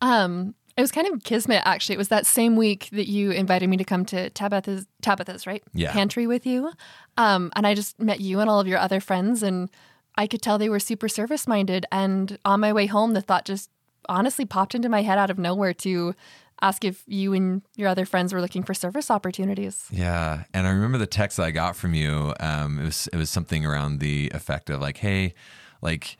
Um, 0.00 0.56
it 0.76 0.80
was 0.80 0.90
kind 0.90 1.06
of 1.06 1.22
kismet 1.22 1.62
actually. 1.64 1.94
It 1.94 1.98
was 1.98 2.08
that 2.08 2.26
same 2.26 2.56
week 2.56 2.88
that 2.90 3.06
you 3.06 3.30
invited 3.30 3.68
me 3.68 3.76
to 3.76 3.84
come 3.84 4.04
to 4.06 4.30
Tabitha's 4.30 4.86
Tabitha's 5.00 5.46
right 5.46 5.62
Yeah. 5.74 5.92
pantry 5.92 6.26
with 6.26 6.44
you, 6.44 6.72
um, 7.16 7.52
and 7.54 7.66
I 7.68 7.74
just 7.74 8.00
met 8.00 8.20
you 8.20 8.40
and 8.40 8.50
all 8.50 8.58
of 8.58 8.66
your 8.66 8.78
other 8.78 8.98
friends, 8.98 9.44
and 9.44 9.70
I 10.16 10.26
could 10.26 10.42
tell 10.42 10.58
they 10.58 10.68
were 10.68 10.80
super 10.80 11.08
service 11.08 11.46
minded. 11.46 11.86
And 11.92 12.36
on 12.44 12.58
my 12.60 12.72
way 12.72 12.86
home, 12.86 13.12
the 13.12 13.20
thought 13.20 13.44
just 13.44 13.70
honestly 14.08 14.44
popped 14.44 14.74
into 14.74 14.88
my 14.88 15.02
head 15.02 15.18
out 15.18 15.30
of 15.30 15.38
nowhere 15.38 15.74
to 15.74 16.14
ask 16.62 16.84
if 16.84 17.02
you 17.06 17.34
and 17.34 17.62
your 17.76 17.88
other 17.88 18.06
friends 18.06 18.32
were 18.32 18.40
looking 18.40 18.62
for 18.62 18.72
service 18.72 19.10
opportunities. 19.10 19.86
Yeah, 19.90 20.44
and 20.54 20.66
I 20.66 20.70
remember 20.70 20.98
the 20.98 21.06
text 21.06 21.38
I 21.38 21.50
got 21.50 21.76
from 21.76 21.92
you. 21.94 22.34
Um, 22.40 22.78
it 22.78 22.84
was 22.84 23.08
it 23.12 23.16
was 23.16 23.30
something 23.30 23.66
around 23.66 23.98
the 23.98 24.30
effect 24.32 24.70
of 24.70 24.80
like, 24.80 24.98
"Hey, 24.98 25.34
like, 25.82 26.16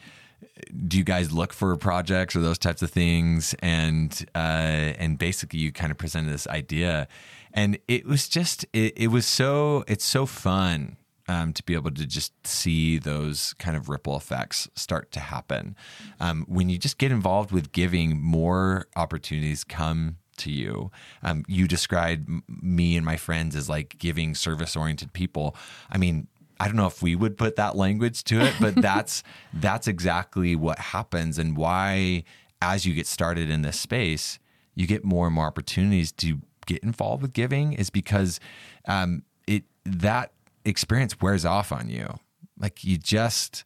do 0.87 0.99
you 0.99 1.05
guys 1.05 1.33
look 1.33 1.53
for 1.53 1.77
projects 1.77 2.35
or 2.37 2.41
those 2.41 2.59
types 2.59 2.83
of 2.83 2.91
things?" 2.91 3.55
And 3.61 4.27
uh, 4.35 4.93
and 4.99 5.19
basically, 5.19 5.61
you 5.61 5.73
kind 5.73 5.93
of 5.93 5.99
presented 5.99 6.33
this 6.33 6.47
idea, 6.49 7.09
and 7.55 7.79
it 7.89 8.05
was 8.05 8.29
just 8.29 8.65
it, 8.73 8.93
it 8.97 9.09
was 9.09 9.27
so 9.27 9.85
it's 9.87 10.05
so 10.05 10.27
fun 10.27 10.97
um, 11.29 11.53
to 11.53 11.63
be 11.63 11.75
able 11.75 11.91
to 11.93 12.07
just 12.07 12.33
see 12.47 12.99
those 12.99 13.55
kind 13.55 13.77
of 13.77 13.89
ripple 13.89 14.17
effects 14.17 14.69
start 14.75 15.13
to 15.13 15.21
happen. 15.21 15.77
Um, 16.21 16.45
when 16.49 16.69
you 16.69 16.79
just 16.79 16.99
get 16.99 17.13
involved 17.13 17.53
with 17.53 17.73
giving, 17.73 18.21
more 18.21 18.87
opportunities 18.97 19.65
come 19.65 20.17
to 20.39 20.51
you. 20.51 20.91
Um, 21.23 21.45
you 21.47 21.69
described 21.69 22.29
me 22.49 22.97
and 22.97 23.05
my 23.05 23.17
friends 23.17 23.55
as 23.55 23.69
like 23.69 23.99
giving 23.99 24.35
service 24.35 24.77
oriented 24.77 25.13
people. 25.13 25.55
I 25.91 25.99
mean, 25.99 26.27
I 26.59 26.67
don't 26.67 26.77
know 26.77 26.87
if 26.87 27.03
we 27.03 27.15
would 27.17 27.37
put 27.37 27.57
that 27.57 27.77
language 27.77 28.25
to 28.25 28.41
it, 28.41 28.55
but 28.61 28.75
that's 28.81 29.23
that's 29.53 29.87
exactly 29.87 30.57
what 30.57 30.79
happens 30.79 31.39
and 31.39 31.57
why 31.57 32.25
as 32.61 32.87
you 32.87 32.95
get 32.95 33.07
started 33.09 33.51
in 33.51 33.63
this 33.63 33.79
space, 33.79 34.39
you 34.75 34.87
get 34.87 35.05
more 35.05 35.27
and 35.27 35.35
more 35.35 35.47
opportunities 35.47 36.13
to 36.13 36.41
get 36.67 36.83
involved 36.85 37.23
with 37.23 37.33
giving 37.33 37.73
is 37.73 37.91
because 37.91 38.39
um, 38.87 39.25
it 39.47 39.65
that 39.85 40.33
experience 40.65 41.21
wears 41.21 41.45
off 41.45 41.73
on 41.73 41.89
you. 41.89 42.19
Like 42.59 42.85
you 42.85 42.99
just 42.99 43.65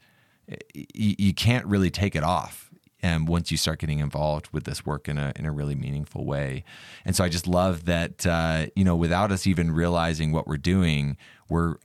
you, 0.75 1.15
you 1.19 1.35
can't 1.35 1.67
really 1.67 1.91
take 1.91 2.15
it 2.15 2.23
off 2.23 2.71
And 3.03 3.29
once 3.29 3.50
you 3.50 3.57
start 3.57 3.79
getting 3.79 3.99
involved 4.00 4.49
with 4.53 4.65
this 4.65 4.87
work 4.87 5.09
in 5.09 5.19
a 5.19 5.33
in 5.37 5.45
a 5.47 5.53
really 5.53 5.75
meaningful 5.75 6.25
way. 6.25 6.65
And 7.05 7.15
so 7.15 7.25
I 7.25 7.29
just 7.29 7.47
love 7.47 7.85
that 7.85 8.26
uh, 8.26 8.67
you 8.75 8.85
know 8.85 8.97
without 8.97 9.31
us 9.31 9.47
even 9.47 9.71
realizing 9.71 10.33
what 10.33 10.47
we're 10.47 10.57
doing, 10.57 11.17
we're 11.49 11.76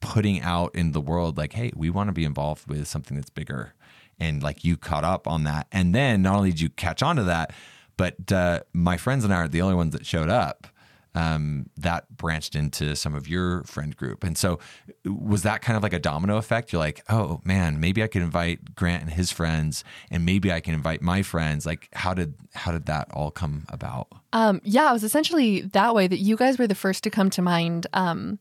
putting 0.00 0.40
out 0.40 0.74
in 0.74 0.92
the 0.92 1.00
world 1.00 1.36
like, 1.36 1.54
hey, 1.54 1.72
we 1.74 1.90
want 1.90 2.08
to 2.08 2.12
be 2.12 2.24
involved 2.24 2.68
with 2.68 2.86
something 2.86 3.16
that's 3.16 3.30
bigger. 3.30 3.74
And 4.18 4.42
like 4.42 4.64
you 4.64 4.76
caught 4.76 5.04
up 5.04 5.26
on 5.26 5.44
that, 5.44 5.66
and 5.72 5.94
then 5.94 6.22
not 6.22 6.36
only 6.36 6.50
did 6.50 6.60
you 6.60 6.70
catch 6.70 7.02
on 7.02 7.16
to 7.16 7.24
that, 7.24 7.52
but 7.96 8.32
uh, 8.32 8.60
my 8.72 8.96
friends 8.96 9.24
and 9.24 9.34
I 9.34 9.38
are 9.38 9.48
the 9.48 9.62
only 9.62 9.74
ones 9.74 9.92
that 9.92 10.06
showed 10.06 10.28
up 10.28 10.68
um, 11.14 11.70
that 11.76 12.16
branched 12.16 12.56
into 12.56 12.96
some 12.96 13.14
of 13.14 13.28
your 13.28 13.62
friend 13.64 13.96
group. 13.96 14.24
And 14.24 14.36
so, 14.36 14.58
was 15.04 15.42
that 15.42 15.62
kind 15.62 15.76
of 15.76 15.82
like 15.82 15.92
a 15.92 15.98
domino 15.98 16.36
effect? 16.36 16.72
You're 16.72 16.80
like, 16.80 17.04
oh 17.08 17.40
man, 17.44 17.80
maybe 17.80 18.02
I 18.02 18.06
could 18.06 18.22
invite 18.22 18.74
Grant 18.74 19.02
and 19.02 19.12
his 19.12 19.30
friends, 19.30 19.84
and 20.10 20.24
maybe 20.24 20.52
I 20.52 20.60
can 20.60 20.74
invite 20.74 21.02
my 21.02 21.22
friends. 21.22 21.66
Like, 21.66 21.88
how 21.92 22.14
did 22.14 22.34
how 22.54 22.72
did 22.72 22.86
that 22.86 23.10
all 23.12 23.30
come 23.30 23.64
about? 23.68 24.08
Um, 24.32 24.60
yeah, 24.64 24.90
it 24.90 24.92
was 24.92 25.04
essentially 25.04 25.60
that 25.60 25.94
way 25.94 26.06
that 26.08 26.18
you 26.18 26.36
guys 26.36 26.58
were 26.58 26.66
the 26.66 26.74
first 26.74 27.04
to 27.04 27.10
come 27.10 27.30
to 27.30 27.42
mind 27.42 27.86
um, 27.92 28.38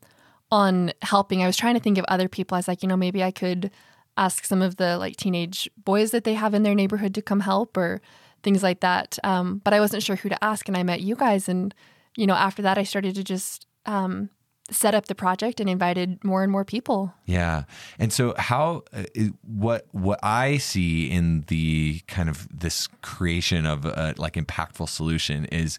on 0.51 0.91
helping. 1.03 1.43
I 1.43 1.47
was 1.47 1.57
trying 1.57 1.75
to 1.75 1.79
think 1.79 1.97
of 1.97 2.05
other 2.07 2.27
people. 2.27 2.55
I 2.55 2.59
was 2.59 2.67
like, 2.67 2.81
you 2.81 2.89
know, 2.89 2.97
maybe 2.97 3.23
I 3.23 3.31
could 3.31 3.69
ask 4.17 4.45
some 4.45 4.61
of 4.61 4.77
the 4.77 4.97
like 4.97 5.15
teenage 5.15 5.69
boys 5.77 6.11
that 6.11 6.23
they 6.23 6.33
have 6.33 6.53
in 6.53 6.63
their 6.63 6.75
neighborhood 6.75 7.13
to 7.15 7.21
come 7.21 7.39
help 7.39 7.77
or 7.77 8.01
things 8.41 8.61
like 8.61 8.81
that. 8.81 9.17
Um, 9.23 9.61
but 9.63 9.73
I 9.73 9.79
wasn't 9.79 10.03
sure 10.03 10.15
who 10.15 10.29
to 10.29 10.43
ask, 10.43 10.67
and 10.67 10.75
I 10.75 10.83
met 10.83 11.01
you 11.01 11.15
guys 11.15 11.47
and 11.47 11.73
you 12.15 12.27
know, 12.27 12.35
after 12.35 12.61
that, 12.61 12.77
I 12.77 12.83
started 12.83 13.15
to 13.15 13.23
just 13.23 13.67
um, 13.85 14.29
set 14.71 14.95
up 14.95 15.07
the 15.07 15.15
project 15.15 15.59
and 15.59 15.69
invited 15.69 16.23
more 16.23 16.43
and 16.43 16.51
more 16.51 16.63
people. 16.63 17.13
Yeah. 17.25 17.63
And 17.99 18.13
so 18.13 18.33
how 18.37 18.83
uh, 18.93 19.03
what 19.41 19.87
what 19.91 20.19
I 20.23 20.57
see 20.57 21.09
in 21.09 21.41
the 21.47 22.01
kind 22.07 22.29
of 22.29 22.47
this 22.51 22.87
creation 23.01 23.65
of 23.65 23.85
a 23.85 24.13
like 24.17 24.33
impactful 24.33 24.89
solution 24.89 25.45
is 25.45 25.77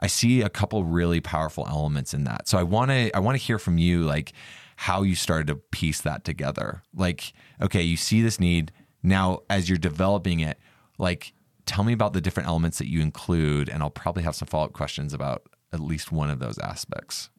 I 0.00 0.06
see 0.08 0.42
a 0.42 0.50
couple 0.50 0.84
really 0.84 1.20
powerful 1.20 1.66
elements 1.66 2.12
in 2.12 2.24
that. 2.24 2.48
So 2.48 2.58
I 2.58 2.62
want 2.62 2.90
to 2.90 3.14
I 3.16 3.20
want 3.20 3.38
to 3.38 3.44
hear 3.44 3.58
from 3.58 3.78
you 3.78 4.02
like 4.02 4.32
how 4.76 5.02
you 5.02 5.14
started 5.14 5.46
to 5.46 5.56
piece 5.56 6.02
that 6.02 6.24
together. 6.24 6.82
Like 6.94 7.32
okay, 7.62 7.82
you 7.82 7.96
see 7.96 8.20
this 8.20 8.38
need 8.38 8.72
now 9.02 9.40
as 9.48 9.68
you're 9.68 9.78
developing 9.78 10.40
it 10.40 10.58
like 10.98 11.32
tell 11.64 11.84
me 11.84 11.92
about 11.92 12.12
the 12.12 12.20
different 12.20 12.48
elements 12.48 12.78
that 12.78 12.86
you 12.86 13.00
include 13.00 13.68
and 13.68 13.82
I'll 13.82 13.90
probably 13.90 14.22
have 14.22 14.34
some 14.34 14.46
follow-up 14.46 14.72
questions 14.72 15.12
about 15.12 15.42
at 15.76 15.82
least 15.82 16.10
one 16.10 16.30
of 16.30 16.40
those 16.40 16.58
aspects? 16.58 17.30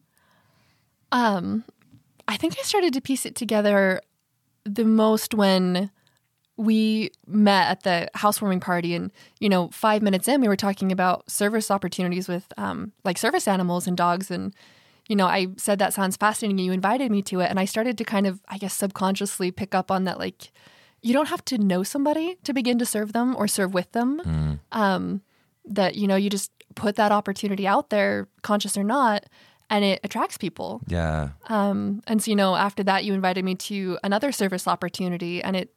Um, 1.11 1.63
I 2.27 2.37
think 2.37 2.55
I 2.57 2.63
started 2.63 2.93
to 2.93 3.01
piece 3.01 3.25
it 3.25 3.35
together 3.35 4.01
the 4.63 4.85
most 4.85 5.33
when 5.33 5.91
we 6.57 7.11
met 7.27 7.69
at 7.69 7.83
the 7.83 8.09
housewarming 8.15 8.59
party 8.59 8.95
and 8.95 9.11
you 9.39 9.47
know 9.47 9.69
five 9.69 10.01
minutes 10.01 10.27
in 10.27 10.41
we 10.41 10.47
were 10.47 10.55
talking 10.55 10.91
about 10.91 11.29
service 11.29 11.69
opportunities 11.69 12.27
with 12.27 12.51
um, 12.57 12.91
like 13.03 13.17
service 13.17 13.47
animals 13.47 13.87
and 13.87 13.95
dogs 13.95 14.31
and 14.31 14.55
you 15.07 15.15
know 15.15 15.27
i 15.27 15.47
said 15.55 15.77
that 15.77 15.93
sounds 15.93 16.17
fascinating 16.17 16.57
and 16.57 16.65
you 16.65 16.71
invited 16.71 17.11
me 17.11 17.21
to 17.21 17.39
it 17.39 17.49
and 17.49 17.59
i 17.59 17.65
started 17.65 17.95
to 17.97 18.03
kind 18.03 18.25
of 18.25 18.41
i 18.49 18.57
guess 18.57 18.73
subconsciously 18.73 19.51
pick 19.51 19.75
up 19.75 19.91
on 19.91 20.03
that 20.05 20.17
like 20.17 20.51
you 21.03 21.13
don't 21.13 21.29
have 21.29 21.45
to 21.45 21.59
know 21.59 21.83
somebody 21.83 22.37
to 22.43 22.53
begin 22.53 22.79
to 22.79 22.85
serve 22.85 23.13
them 23.13 23.35
or 23.35 23.47
serve 23.47 23.73
with 23.73 23.91
them 23.91 24.19
mm. 24.25 24.59
um, 24.71 25.21
that 25.63 25.95
you 25.95 26.07
know 26.07 26.15
you 26.15 26.29
just 26.29 26.51
put 26.77 26.95
that 26.95 27.11
opportunity 27.11 27.67
out 27.67 27.89
there, 27.89 28.29
conscious 28.43 28.77
or 28.77 28.83
not, 28.83 29.25
and 29.69 29.83
it 29.83 29.99
attracts 30.03 30.37
people. 30.37 30.81
Yeah. 30.87 31.29
Um, 31.49 32.01
and 32.07 32.23
so, 32.23 32.31
you 32.31 32.35
know, 32.35 32.55
after 32.55 32.83
that, 32.83 33.03
you 33.03 33.13
invited 33.13 33.43
me 33.43 33.55
to 33.55 33.97
another 34.03 34.31
service 34.31 34.67
opportunity, 34.67 35.43
and 35.43 35.55
it 35.57 35.73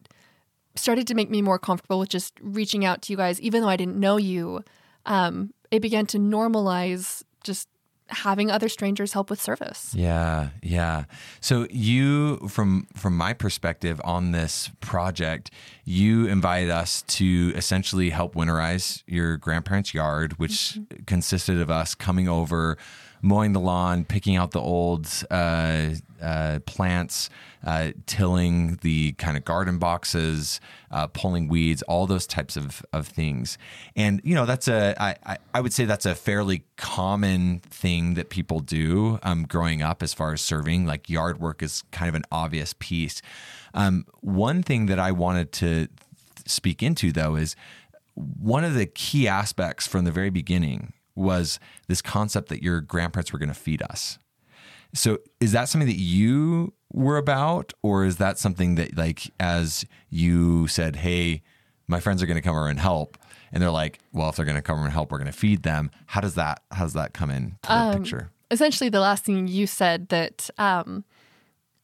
started 0.77 1.09
to 1.09 1.15
make 1.15 1.31
me 1.31 1.43
more 1.43 1.59
comfortable 1.59 1.99
with 1.99 2.11
just 2.11 2.35
reaching 2.41 2.85
out 2.85 3.03
to 3.03 3.13
you 3.13 3.17
guys, 3.17 3.41
even 3.41 3.63
though 3.63 3.69
I 3.69 3.77
didn't 3.77 3.99
know 3.99 4.17
you. 4.17 4.63
Um, 5.07 5.53
it 5.73 5.81
began 5.81 6.07
to 6.07 6.19
normalize 6.19 7.25
just 7.43 7.69
having 8.11 8.51
other 8.51 8.69
strangers 8.69 9.13
help 9.13 9.31
with 9.31 9.41
service. 9.41 9.93
Yeah, 9.95 10.51
yeah. 10.63 11.05
So 11.41 11.67
you 11.71 12.49
from 12.49 12.87
from 12.95 13.17
my 13.17 13.33
perspective 13.33 14.01
on 14.05 14.33
this 14.33 14.71
project, 14.81 15.51
you 15.85 16.27
invited 16.27 16.71
us 16.71 17.03
to 17.03 17.53
essentially 17.55 18.11
help 18.11 18.35
winterize 18.35 19.03
your 19.07 19.37
grandparents' 19.37 19.95
yard, 19.95 20.39
which 20.39 20.53
mm-hmm. 20.53 21.05
consisted 21.05 21.61
of 21.61 21.71
us 21.71 21.95
coming 21.95 22.29
over 22.29 22.77
mowing 23.23 23.53
the 23.53 23.61
lawn, 23.61 24.05
picking 24.05 24.37
out 24.37 24.53
the 24.53 24.61
old 24.61 25.07
uh, 25.31 25.91
uh, 26.21 26.59
plants, 26.67 27.31
uh, 27.65 27.91
tilling 28.07 28.79
the 28.83 29.13
kind 29.13 29.37
of 29.37 29.45
garden 29.45 29.79
boxes, 29.79 30.61
uh, 30.91 31.07
pulling 31.07 31.49
weeds, 31.49 31.83
all 31.83 32.07
those 32.07 32.27
types 32.27 32.57
of, 32.57 32.83
of 32.93 33.07
things. 33.07 33.59
And, 33.95 34.21
you 34.25 34.35
know, 34.35 34.47
that's 34.47 34.69
a, 34.69 34.95
I, 34.99 35.39
I 35.55 35.61
would 35.61 35.73
say 35.73 35.85
that's 35.85 36.07
a 36.07 36.15
fairly 36.15 36.65
common 36.77 37.61
thing 37.61 38.15
that 38.15 38.31
people 38.31 38.61
do 38.61 39.19
um, 39.23 39.45
growing 39.45 39.83
up 39.83 40.03
as 40.03 40.15
far 40.15 40.33
as 40.33 40.41
serving. 40.41 40.87
Like 40.87 41.09
yard 41.09 41.41
work 41.41 41.63
is 41.63 41.83
kind 41.91 42.09
of 42.09 42.15
an 42.15 42.25
obvious 42.33 42.75
piece. 42.79 43.21
Um, 43.75 44.07
one 44.21 44.63
thing 44.63 44.87
that 44.87 44.99
I 44.99 45.13
wanted 45.13 45.53
to 45.53 45.89
speak 46.47 46.83
into, 46.83 47.13
though, 47.13 47.37
is 47.37 47.55
one 48.15 48.65
of 48.65 48.75
the 48.75 48.87
key 48.87 49.29
aspects 49.29 49.87
from 49.87 50.05
the 50.05 50.11
very 50.13 50.31
beginning 50.31 50.93
was 51.21 51.61
this 51.87 52.03
concept 52.03 52.49
that 52.49 52.63
your 52.63 52.81
grandparents 52.81 53.33
were 53.33 53.39
going 53.39 53.49
to 53.49 53.55
feed 53.55 53.83
us. 53.83 54.19
So 54.95 55.19
is 55.41 55.53
that 55.53 55.69
something 55.69 55.89
that 55.89 56.01
you 56.01 56.73
were 56.93 57.17
about, 57.17 57.73
or 57.83 58.05
is 58.05 58.17
that 58.17 58.39
something 58.39 58.75
that 58.75 58.97
like 58.97 59.31
as 59.39 59.85
you 60.09 60.67
said, 60.67 60.97
hey, 60.97 61.43
my 61.87 62.01
friends 62.01 62.23
are 62.23 62.27
going 62.27 62.37
to 62.37 62.43
come 62.43 62.57
over 62.57 62.69
and 62.69 62.81
help, 62.81 63.17
and 63.53 63.63
they're 63.63 63.71
like, 63.71 64.01
well, 64.13 64.29
if 64.29 64.37
they're 64.37 64.45
going 64.45 64.57
to 64.57 64.63
come 64.63 64.77
over 64.77 64.85
and 64.85 64.93
help, 64.93 65.13
we're 65.13 65.19
going 65.19 65.31
to 65.31 65.37
feed 65.37 65.63
them. 65.63 65.91
How 66.07 66.21
does 66.21 66.35
that 66.35 66.63
how 66.73 66.85
does 66.85 66.95
that 66.95 67.13
come 67.13 67.31
in 67.31 67.57
to 67.63 67.73
um, 67.73 67.93
the 67.93 67.99
picture? 67.99 68.31
Essentially, 68.51 68.91
the 68.91 69.01
last 69.01 69.25
thing 69.25 69.47
you 69.47 69.69
said 69.69 70.09
that 70.09 70.51
um, 70.59 71.05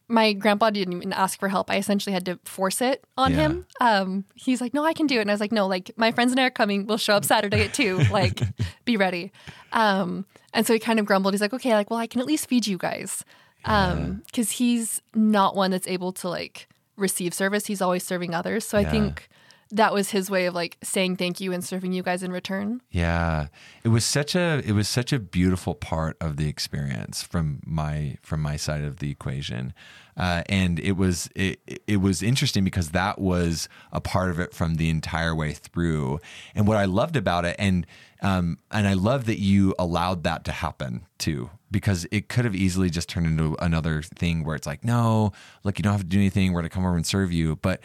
my 0.09 0.33
grandpa 0.33 0.71
didn't 0.71 0.95
even 0.95 1.13
ask 1.13 1.39
for 1.39 1.49
help. 1.49 1.71
I 1.71 1.77
essentially 1.77 2.13
had 2.13 2.25
to 2.27 2.39
force 2.45 2.81
it 2.81 3.05
on 3.17 3.33
yeah. 3.33 3.39
him. 3.39 3.67
Um, 3.81 4.25
he's 4.35 4.61
like, 4.61 4.73
"No, 4.73 4.85
I 4.85 4.93
can 4.93 5.07
do 5.07 5.19
it," 5.19 5.23
and 5.23 5.31
I 5.31 5.35
was 5.35 5.41
like, 5.41 5.53
"No, 5.53 5.67
like 5.67 5.91
my 5.97 6.13
friends 6.13 6.31
and 6.33 6.41
I 6.41 6.45
are 6.45 6.51
coming. 6.51 6.87
We'll 6.87 6.99
show 6.99 7.15
up 7.15 7.25
Saturday 7.25 7.65
at 7.65 7.75
two. 7.75 8.03
Like, 8.11 8.41
be 8.85 8.97
ready." 8.97 9.33
Um, 9.73 10.27
and 10.55 10.67
so 10.67 10.73
he 10.73 10.79
kind 10.79 10.99
of 10.99 11.07
grumbled. 11.07 11.35
He's 11.35 11.41
like, 11.41 11.53
"Okay, 11.53 11.75
like, 11.75 11.91
well, 11.91 11.99
I 11.99 12.07
can 12.07 12.21
at 12.21 12.27
least 12.27 12.49
feed 12.49 12.67
you 12.67 12.79
guys," 12.79 13.25
because 13.63 13.93
um, 13.93 14.23
he's 14.35 15.03
not 15.15 15.57
one 15.57 15.71
that's 15.71 15.89
able 15.89 16.13
to 16.13 16.29
like 16.29 16.69
receive 16.97 17.35
service. 17.35 17.67
He's 17.67 17.83
always 17.83 18.05
serving 18.05 18.35
others. 18.35 18.65
So 18.65 18.79
yeah. 18.79 18.87
I 18.87 18.91
think 18.91 19.29
that 19.71 19.93
was 19.93 20.11
his 20.11 20.31
way 20.31 20.47
of 20.47 20.55
like 20.55 20.79
saying 20.83 21.17
thank 21.17 21.41
you 21.41 21.53
and 21.53 21.65
serving 21.65 21.93
you 21.93 22.03
guys 22.03 22.23
in 22.23 22.31
return. 22.31 22.81
Yeah. 22.91 23.49
It 23.83 23.89
was 23.89 24.05
such 24.05 24.35
a 24.35 24.63
it 24.65 24.73
was 24.73 24.89
such 24.89 25.13
a 25.13 25.19
beautiful 25.19 25.75
part 25.75 26.17
of 26.21 26.37
the 26.37 26.49
experience 26.49 27.23
from 27.23 27.61
my 27.65 28.17
from 28.23 28.41
my 28.41 28.57
side 28.57 28.85
of 28.85 28.99
the 28.99 29.11
equation. 29.11 29.75
Uh, 30.17 30.43
and 30.49 30.79
it 30.81 30.93
was 30.93 31.29
it, 31.35 31.61
it 31.87 31.99
was 31.99 32.23
interesting 32.23 32.65
because 32.65 32.91
that 32.91 33.19
was 33.19 33.69
a 33.93 34.01
part 34.01 34.31
of 34.31 34.41
it 34.41 34.55
from 34.55 34.77
the 34.77 34.89
entire 34.89 35.35
way 35.35 35.53
through. 35.53 36.21
And 36.55 36.67
what 36.67 36.77
I 36.77 36.85
loved 36.85 37.17
about 37.17 37.45
it 37.45 37.57
and 37.59 37.87
um, 38.23 38.59
and 38.71 38.89
I 38.89 38.95
love 38.95 39.27
that 39.27 39.39
you 39.39 39.75
allowed 39.79 40.23
that 40.25 40.45
to 40.45 40.53
happen 40.53 41.07
too, 41.19 41.51
because 41.71 42.07
it 42.11 42.29
could 42.29 42.45
have 42.45 42.55
easily 42.55 42.89
just 42.89 43.09
turned 43.09 43.27
into 43.27 43.57
another 43.61 44.01
thing 44.03 44.43
where 44.43 44.57
it's 44.57 44.67
like, 44.67 44.85
no, 44.85 45.33
look, 45.65 45.79
you 45.79 45.83
don't 45.83 45.93
have 45.93 46.01
to 46.01 46.07
do 46.07 46.19
anything. 46.19 46.53
We're 46.53 46.63
going 46.63 46.71
to 46.71 46.75
come 46.75 46.87
over 46.87 46.97
and 46.97 47.07
serve 47.07 47.31
you. 47.31 47.57
But 47.57 47.81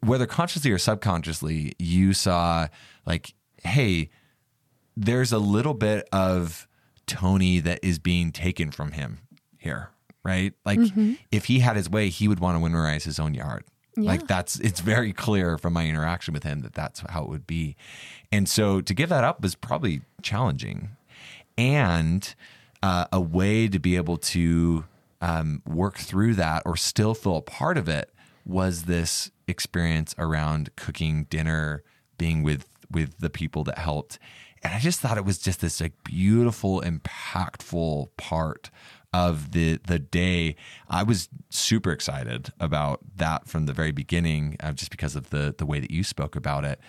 whether 0.00 0.26
consciously 0.26 0.70
or 0.70 0.78
subconsciously, 0.78 1.72
you 1.78 2.12
saw 2.12 2.68
like, 3.06 3.34
hey, 3.62 4.10
there's 4.96 5.32
a 5.32 5.38
little 5.38 5.74
bit 5.74 6.08
of 6.12 6.66
Tony 7.06 7.60
that 7.60 7.80
is 7.82 7.98
being 7.98 8.32
taken 8.32 8.70
from 8.70 8.92
him 8.92 9.18
here, 9.58 9.90
right? 10.22 10.54
Like, 10.64 10.78
mm-hmm. 10.78 11.14
if 11.30 11.46
he 11.46 11.60
had 11.60 11.76
his 11.76 11.90
way, 11.90 12.08
he 12.08 12.28
would 12.28 12.40
want 12.40 12.56
to 12.56 12.64
winterize 12.64 13.04
his 13.04 13.18
own 13.18 13.34
yard. 13.34 13.64
Yeah. 13.96 14.10
Like 14.10 14.26
that's 14.26 14.58
it's 14.58 14.80
very 14.80 15.12
clear 15.12 15.56
from 15.56 15.72
my 15.72 15.86
interaction 15.86 16.34
with 16.34 16.42
him 16.42 16.62
that 16.62 16.74
that's 16.74 17.00
how 17.08 17.22
it 17.22 17.28
would 17.28 17.46
be. 17.46 17.76
And 18.32 18.48
so 18.48 18.80
to 18.80 18.94
give 18.94 19.08
that 19.10 19.22
up 19.22 19.40
was 19.40 19.54
probably 19.54 20.02
challenging. 20.20 20.90
And 21.56 22.34
uh, 22.82 23.06
a 23.12 23.20
way 23.20 23.68
to 23.68 23.78
be 23.78 23.94
able 23.94 24.16
to 24.16 24.84
um, 25.20 25.62
work 25.64 25.96
through 25.96 26.34
that 26.34 26.64
or 26.66 26.76
still 26.76 27.14
feel 27.14 27.36
a 27.36 27.42
part 27.42 27.78
of 27.78 27.88
it 27.88 28.10
was 28.44 28.84
this 28.84 29.30
experience 29.48 30.14
around 30.18 30.70
cooking 30.76 31.24
dinner, 31.24 31.82
being 32.18 32.42
with 32.42 32.68
with 32.90 33.18
the 33.18 33.30
people 33.30 33.64
that 33.64 33.78
helped. 33.78 34.18
And 34.62 34.72
I 34.72 34.78
just 34.78 35.00
thought 35.00 35.18
it 35.18 35.24
was 35.24 35.38
just 35.38 35.60
this 35.60 35.80
like 35.80 35.92
beautiful, 36.04 36.80
impactful 36.80 38.08
part 38.16 38.70
of 39.12 39.52
the 39.52 39.78
the 39.86 39.98
day. 39.98 40.56
I 40.88 41.02
was 41.02 41.28
super 41.50 41.92
excited 41.92 42.52
about 42.58 43.00
that 43.16 43.48
from 43.48 43.66
the 43.66 43.72
very 43.72 43.92
beginning, 43.92 44.56
uh, 44.60 44.72
just 44.72 44.90
because 44.90 45.16
of 45.16 45.30
the 45.30 45.54
the 45.56 45.66
way 45.66 45.80
that 45.80 45.90
you 45.90 46.02
spoke 46.02 46.36
about 46.36 46.64
it. 46.64 46.80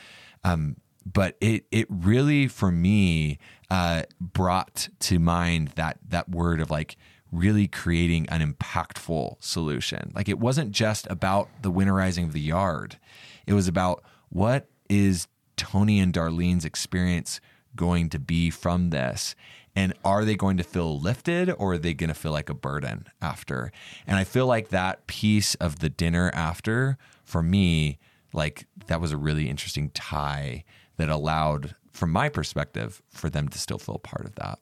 Um, 0.44 0.78
but 1.06 1.38
it 1.40 1.66
it 1.72 1.88
really 1.90 2.48
for 2.48 2.72
me 2.72 3.38
uh, 3.70 4.04
brought 4.20 4.90
to 5.02 5.20
mind 5.20 5.70
that 5.70 6.00
that 6.08 6.30
word 6.30 6.60
of 6.62 6.72
like 6.72 6.98
really 7.36 7.68
creating 7.68 8.28
an 8.30 8.42
impactful 8.42 9.38
solution. 9.40 10.12
Like 10.16 10.30
it 10.30 10.40
wasn't 10.40 10.72
just 10.72 11.08
about 11.10 11.50
the 11.62 11.72
winterizing 11.72 12.24
of 12.24 12.34
the 12.34 12.42
yard; 12.42 12.98
it 13.46 13.54
was 13.54 13.68
about 13.68 14.04
what 14.30 14.68
is 14.90 15.28
Tony 15.58 16.00
and 16.00 16.14
Darlene's 16.14 16.66
experience 16.66 17.40
going 17.76 18.10
to 18.10 18.20
be 18.20 18.50
from 18.50 18.90
this? 18.90 19.36
And 19.76 19.94
are 20.06 20.24
they 20.24 20.36
going 20.36 20.58
to 20.58 20.64
feel 20.64 21.00
lifted 21.00 21.50
or 21.58 21.74
are 21.74 21.78
they 21.78 21.94
going 21.94 22.08
to 22.08 22.14
feel 22.14 22.32
like 22.32 22.50
a 22.50 22.54
burden 22.54 23.08
after? 23.22 23.72
And 24.08 24.18
I 24.18 24.24
feel 24.24 24.48
like 24.48 24.70
that 24.70 25.06
piece 25.08 25.56
of 25.56 25.80
the 25.80 25.90
dinner 25.90 26.32
after, 26.34 26.98
for 27.26 27.44
me, 27.44 28.00
like 28.32 28.68
that 28.88 29.02
was 29.02 29.12
a 29.12 29.18
really 29.18 29.50
interesting 29.50 29.90
tie 29.90 30.64
that 30.96 31.10
allowed, 31.10 31.76
from 31.92 32.12
my 32.12 32.30
perspective, 32.30 33.02
for 33.10 33.30
them 33.30 33.50
to 33.50 33.60
still 33.60 33.78
feel 33.78 34.00
part 34.00 34.26
of 34.26 34.36
that. 34.36 34.60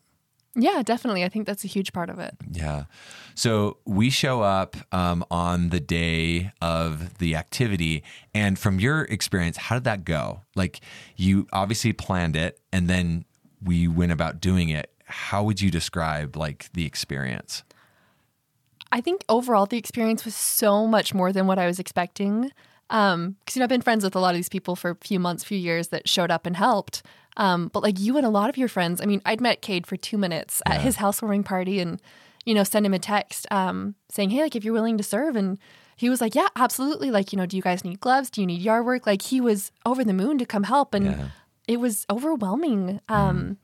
Yeah, 0.55 0.83
definitely. 0.83 1.23
I 1.23 1.29
think 1.29 1.47
that's 1.47 1.63
a 1.63 1.67
huge 1.67 1.93
part 1.93 2.09
of 2.09 2.19
it. 2.19 2.35
Yeah. 2.51 2.83
So 3.33 3.77
we 3.85 4.09
show 4.09 4.41
up 4.41 4.75
um, 4.91 5.25
on 5.31 5.69
the 5.69 5.79
day 5.79 6.51
of 6.61 7.17
the 7.17 7.35
activity. 7.35 8.03
And 8.35 8.59
from 8.59 8.79
your 8.79 9.03
experience, 9.03 9.57
how 9.57 9.75
did 9.75 9.83
that 9.85 10.05
go? 10.05 10.41
Like, 10.55 10.81
you 11.15 11.47
obviously 11.51 11.91
planned 11.93 12.35
it 12.35 12.59
and 12.71 12.87
then 12.87 13.25
we 13.63 13.87
went 13.87 14.11
about 14.11 14.41
doing 14.41 14.69
it. 14.69 14.91
How 15.05 15.43
would 15.43 15.59
you 15.61 15.71
describe 15.71 16.35
like 16.35 16.69
the 16.73 16.85
experience? 16.85 17.63
I 18.91 19.01
think 19.01 19.25
overall 19.27 19.65
the 19.65 19.77
experience 19.77 20.23
was 20.23 20.35
so 20.35 20.85
much 20.85 21.15
more 21.15 21.33
than 21.33 21.47
what 21.47 21.57
I 21.57 21.65
was 21.65 21.79
expecting. 21.79 22.51
Um, 22.89 23.37
because 23.39 23.55
you 23.55 23.59
know 23.59 23.63
I've 23.63 23.69
been 23.69 23.81
friends 23.81 24.03
with 24.03 24.15
a 24.15 24.19
lot 24.19 24.31
of 24.31 24.35
these 24.35 24.49
people 24.49 24.75
for 24.75 24.91
a 24.91 24.95
few 24.95 25.19
months, 25.19 25.43
few 25.43 25.57
years 25.57 25.87
that 25.87 26.07
showed 26.07 26.29
up 26.29 26.45
and 26.45 26.55
helped. 26.55 27.01
Um, 27.37 27.69
but 27.73 27.83
like 27.83 27.99
you 27.99 28.17
and 28.17 28.25
a 28.25 28.29
lot 28.29 28.49
of 28.49 28.57
your 28.57 28.67
friends, 28.67 29.01
I 29.01 29.05
mean, 29.05 29.21
I'd 29.25 29.41
met 29.41 29.61
Cade 29.61 29.87
for 29.87 29.97
two 29.97 30.17
minutes 30.17 30.61
at 30.65 30.81
his 30.81 30.97
housewarming 30.97 31.43
party, 31.43 31.79
and 31.79 31.99
you 32.45 32.53
know, 32.53 32.63
send 32.63 32.85
him 32.85 32.93
a 32.93 32.99
text 32.99 33.47
um, 33.51 33.95
saying, 34.11 34.29
"Hey, 34.31 34.41
like 34.41 34.55
if 34.55 34.63
you're 34.63 34.73
willing 34.73 34.97
to 34.97 35.03
serve," 35.03 35.35
and 35.35 35.57
he 35.95 36.09
was 36.09 36.21
like, 36.21 36.35
"Yeah, 36.35 36.47
absolutely." 36.55 37.09
Like, 37.11 37.31
you 37.33 37.37
know, 37.37 37.45
do 37.45 37.55
you 37.57 37.63
guys 37.63 37.83
need 37.85 37.99
gloves? 37.99 38.29
Do 38.29 38.41
you 38.41 38.47
need 38.47 38.61
yard 38.61 38.85
work? 38.85 39.07
Like, 39.07 39.21
he 39.21 39.39
was 39.41 39.71
over 39.85 40.03
the 40.03 40.13
moon 40.13 40.37
to 40.39 40.45
come 40.45 40.63
help, 40.63 40.93
and 40.93 41.05
Yeah. 41.05 41.27
it 41.67 41.79
was 41.79 42.05
overwhelming. 42.09 42.99
Um, 43.09 43.57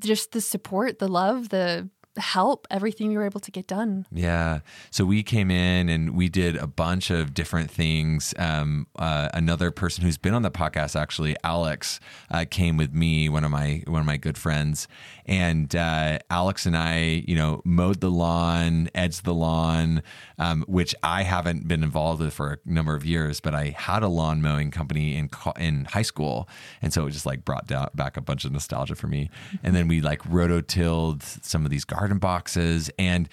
Just 0.00 0.32
the 0.32 0.40
support, 0.40 0.98
the 0.98 1.06
love, 1.06 1.50
the 1.50 1.88
help, 2.18 2.66
everything 2.70 3.08
we 3.08 3.16
were 3.16 3.24
able 3.24 3.40
to 3.40 3.50
get 3.50 3.66
done. 3.66 4.06
Yeah. 4.10 4.60
So 4.90 5.04
we 5.04 5.22
came 5.22 5.50
in 5.50 5.88
and 5.88 6.16
we 6.16 6.28
did 6.28 6.56
a 6.56 6.66
bunch 6.66 7.10
of 7.10 7.34
different 7.34 7.70
things. 7.70 8.34
Um, 8.38 8.86
uh, 8.98 9.28
another 9.34 9.70
person 9.70 10.04
who's 10.04 10.18
been 10.18 10.34
on 10.34 10.42
the 10.42 10.50
podcast, 10.50 10.98
actually, 10.98 11.36
Alex, 11.44 12.00
uh, 12.30 12.44
came 12.48 12.76
with 12.76 12.92
me, 12.92 13.28
one 13.28 13.44
of 13.44 13.50
my 13.50 13.82
one 13.86 14.00
of 14.00 14.06
my 14.06 14.16
good 14.16 14.38
friends, 14.38 14.88
and 15.26 15.74
uh, 15.74 16.18
Alex 16.30 16.66
and 16.66 16.76
I, 16.76 17.24
you 17.26 17.34
know, 17.34 17.62
mowed 17.64 18.00
the 18.00 18.10
lawn, 18.10 18.88
edged 18.94 19.24
the 19.24 19.34
lawn, 19.34 20.02
um, 20.38 20.64
which 20.68 20.94
I 21.02 21.22
haven't 21.22 21.68
been 21.68 21.82
involved 21.82 22.20
with 22.22 22.34
for 22.34 22.52
a 22.52 22.58
number 22.70 22.94
of 22.94 23.04
years, 23.04 23.40
but 23.40 23.54
I 23.54 23.74
had 23.76 24.02
a 24.02 24.08
lawn 24.08 24.42
mowing 24.42 24.70
company 24.70 25.16
in 25.16 25.30
in 25.58 25.86
high 25.86 26.02
school, 26.02 26.48
and 26.82 26.92
so 26.92 27.06
it 27.06 27.10
just 27.10 27.26
like 27.26 27.44
brought 27.44 27.66
down, 27.66 27.88
back 27.94 28.16
a 28.16 28.20
bunch 28.20 28.44
of 28.44 28.52
nostalgia 28.52 28.94
for 28.94 29.06
me. 29.06 29.30
And 29.62 29.74
then 29.74 29.88
we 29.88 30.00
like 30.00 30.22
rototilled 30.22 31.22
some 31.44 31.64
of 31.64 31.70
these 31.70 31.84
garden 32.06 32.18
boxes 32.18 32.90
and 32.98 33.28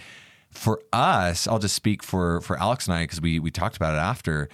for 0.49 0.81
us, 0.91 1.47
I'll 1.47 1.59
just 1.59 1.75
speak 1.75 2.03
for 2.03 2.41
for 2.41 2.57
Alex 2.57 2.87
and 2.87 2.95
I 2.95 3.03
because 3.03 3.21
we 3.21 3.39
we 3.39 3.51
talked 3.51 3.75
about 3.75 3.95
it 3.95 3.99
after. 3.99 4.49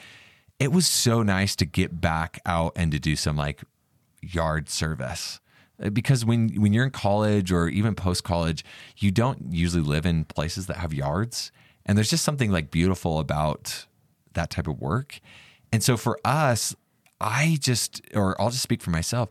It 0.59 0.71
was 0.71 0.87
so 0.87 1.23
nice 1.23 1.55
to 1.57 1.65
get 1.65 2.01
back 2.01 2.39
out 2.45 2.73
and 2.75 2.91
to 2.91 2.99
do 2.99 3.15
some 3.15 3.37
like 3.37 3.63
yard 4.21 4.69
service 4.69 5.39
because 5.93 6.25
when 6.25 6.49
when 6.61 6.73
you're 6.73 6.85
in 6.85 6.91
college 6.91 7.51
or 7.51 7.67
even 7.67 7.95
post 7.95 8.23
college, 8.23 8.63
you 8.97 9.11
don't 9.11 9.51
usually 9.51 9.83
live 9.83 10.05
in 10.05 10.25
places 10.25 10.67
that 10.67 10.77
have 10.77 10.93
yards, 10.93 11.51
and 11.85 11.97
there's 11.97 12.09
just 12.09 12.23
something 12.23 12.51
like 12.51 12.71
beautiful 12.71 13.19
about 13.19 13.85
that 14.33 14.49
type 14.49 14.67
of 14.67 14.79
work. 14.79 15.19
And 15.71 15.83
so 15.83 15.97
for 15.97 16.19
us, 16.25 16.75
I 17.21 17.57
just 17.59 18.01
or 18.13 18.39
I'll 18.41 18.49
just 18.49 18.63
speak 18.63 18.81
for 18.81 18.89
myself. 18.89 19.29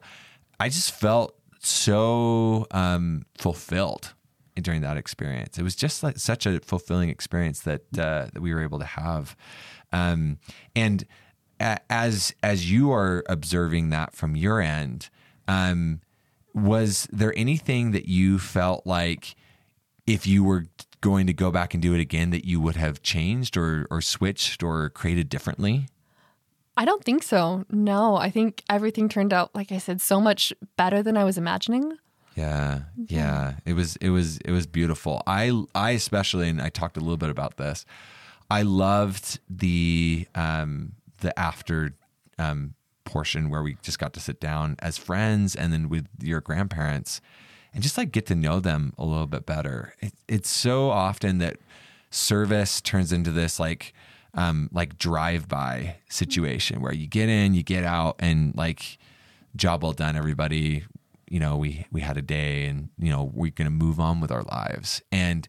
I 0.60 0.68
just 0.68 0.92
felt 0.92 1.34
so 1.60 2.66
um, 2.70 3.24
fulfilled 3.36 4.14
during 4.62 4.80
that 4.82 4.96
experience. 4.96 5.58
It 5.58 5.62
was 5.62 5.76
just 5.76 6.02
like 6.02 6.18
such 6.18 6.46
a 6.46 6.60
fulfilling 6.60 7.08
experience 7.08 7.60
that 7.60 7.82
uh, 7.98 8.28
that 8.32 8.40
we 8.40 8.52
were 8.54 8.62
able 8.62 8.78
to 8.78 8.84
have. 8.84 9.36
Um, 9.92 10.38
and 10.74 11.04
as 11.60 12.34
as 12.42 12.70
you 12.70 12.92
are 12.92 13.24
observing 13.28 13.90
that 13.90 14.14
from 14.14 14.36
your 14.36 14.60
end, 14.60 15.10
um, 15.46 16.00
was 16.54 17.08
there 17.12 17.32
anything 17.36 17.92
that 17.92 18.06
you 18.06 18.38
felt 18.38 18.86
like 18.86 19.34
if 20.06 20.26
you 20.26 20.44
were 20.44 20.66
going 21.00 21.26
to 21.26 21.32
go 21.32 21.50
back 21.50 21.74
and 21.74 21.82
do 21.82 21.94
it 21.94 22.00
again 22.00 22.30
that 22.30 22.44
you 22.44 22.60
would 22.60 22.76
have 22.76 23.02
changed 23.02 23.56
or 23.56 23.86
or 23.90 24.00
switched 24.00 24.62
or 24.62 24.90
created 24.90 25.28
differently? 25.28 25.88
I 26.76 26.84
don't 26.84 27.02
think 27.02 27.24
so. 27.24 27.64
No, 27.70 28.14
I 28.14 28.30
think 28.30 28.62
everything 28.70 29.08
turned 29.08 29.32
out, 29.32 29.52
like 29.52 29.72
I 29.72 29.78
said, 29.78 30.00
so 30.00 30.20
much 30.20 30.52
better 30.76 31.02
than 31.02 31.16
I 31.16 31.24
was 31.24 31.36
imagining. 31.36 31.98
Yeah, 32.38 32.82
yeah. 33.08 33.54
It 33.64 33.72
was 33.72 33.96
it 33.96 34.10
was 34.10 34.38
it 34.38 34.52
was 34.52 34.66
beautiful. 34.66 35.22
I 35.26 35.64
I 35.74 35.90
especially 35.90 36.48
and 36.48 36.62
I 36.62 36.68
talked 36.68 36.96
a 36.96 37.00
little 37.00 37.16
bit 37.16 37.30
about 37.30 37.56
this. 37.56 37.84
I 38.48 38.62
loved 38.62 39.40
the 39.50 40.26
um 40.36 40.92
the 41.20 41.36
after 41.38 41.94
um 42.38 42.74
portion 43.04 43.50
where 43.50 43.62
we 43.62 43.76
just 43.82 43.98
got 43.98 44.12
to 44.12 44.20
sit 44.20 44.38
down 44.38 44.76
as 44.78 44.96
friends 44.98 45.56
and 45.56 45.72
then 45.72 45.88
with 45.88 46.06
your 46.22 46.40
grandparents 46.40 47.20
and 47.74 47.82
just 47.82 47.98
like 47.98 48.12
get 48.12 48.26
to 48.26 48.34
know 48.36 48.60
them 48.60 48.92
a 48.98 49.04
little 49.04 49.26
bit 49.26 49.44
better. 49.44 49.94
It, 50.00 50.12
it's 50.28 50.50
so 50.50 50.90
often 50.90 51.38
that 51.38 51.56
service 52.10 52.80
turns 52.80 53.12
into 53.12 53.32
this 53.32 53.58
like 53.58 53.92
um 54.34 54.68
like 54.72 54.96
drive 54.96 55.48
by 55.48 55.96
situation 56.08 56.80
where 56.80 56.94
you 56.94 57.08
get 57.08 57.28
in, 57.28 57.54
you 57.54 57.64
get 57.64 57.82
out 57.82 58.14
and 58.20 58.54
like 58.54 58.98
job 59.56 59.82
well 59.82 59.92
done 59.92 60.14
everybody 60.14 60.84
you 61.30 61.40
know 61.40 61.56
we 61.56 61.86
we 61.90 62.00
had 62.00 62.16
a 62.16 62.22
day 62.22 62.66
and 62.66 62.88
you 62.98 63.10
know 63.10 63.30
we're 63.34 63.52
going 63.52 63.66
to 63.66 63.70
move 63.70 64.00
on 64.00 64.20
with 64.20 64.30
our 64.30 64.42
lives. 64.42 65.02
And 65.12 65.48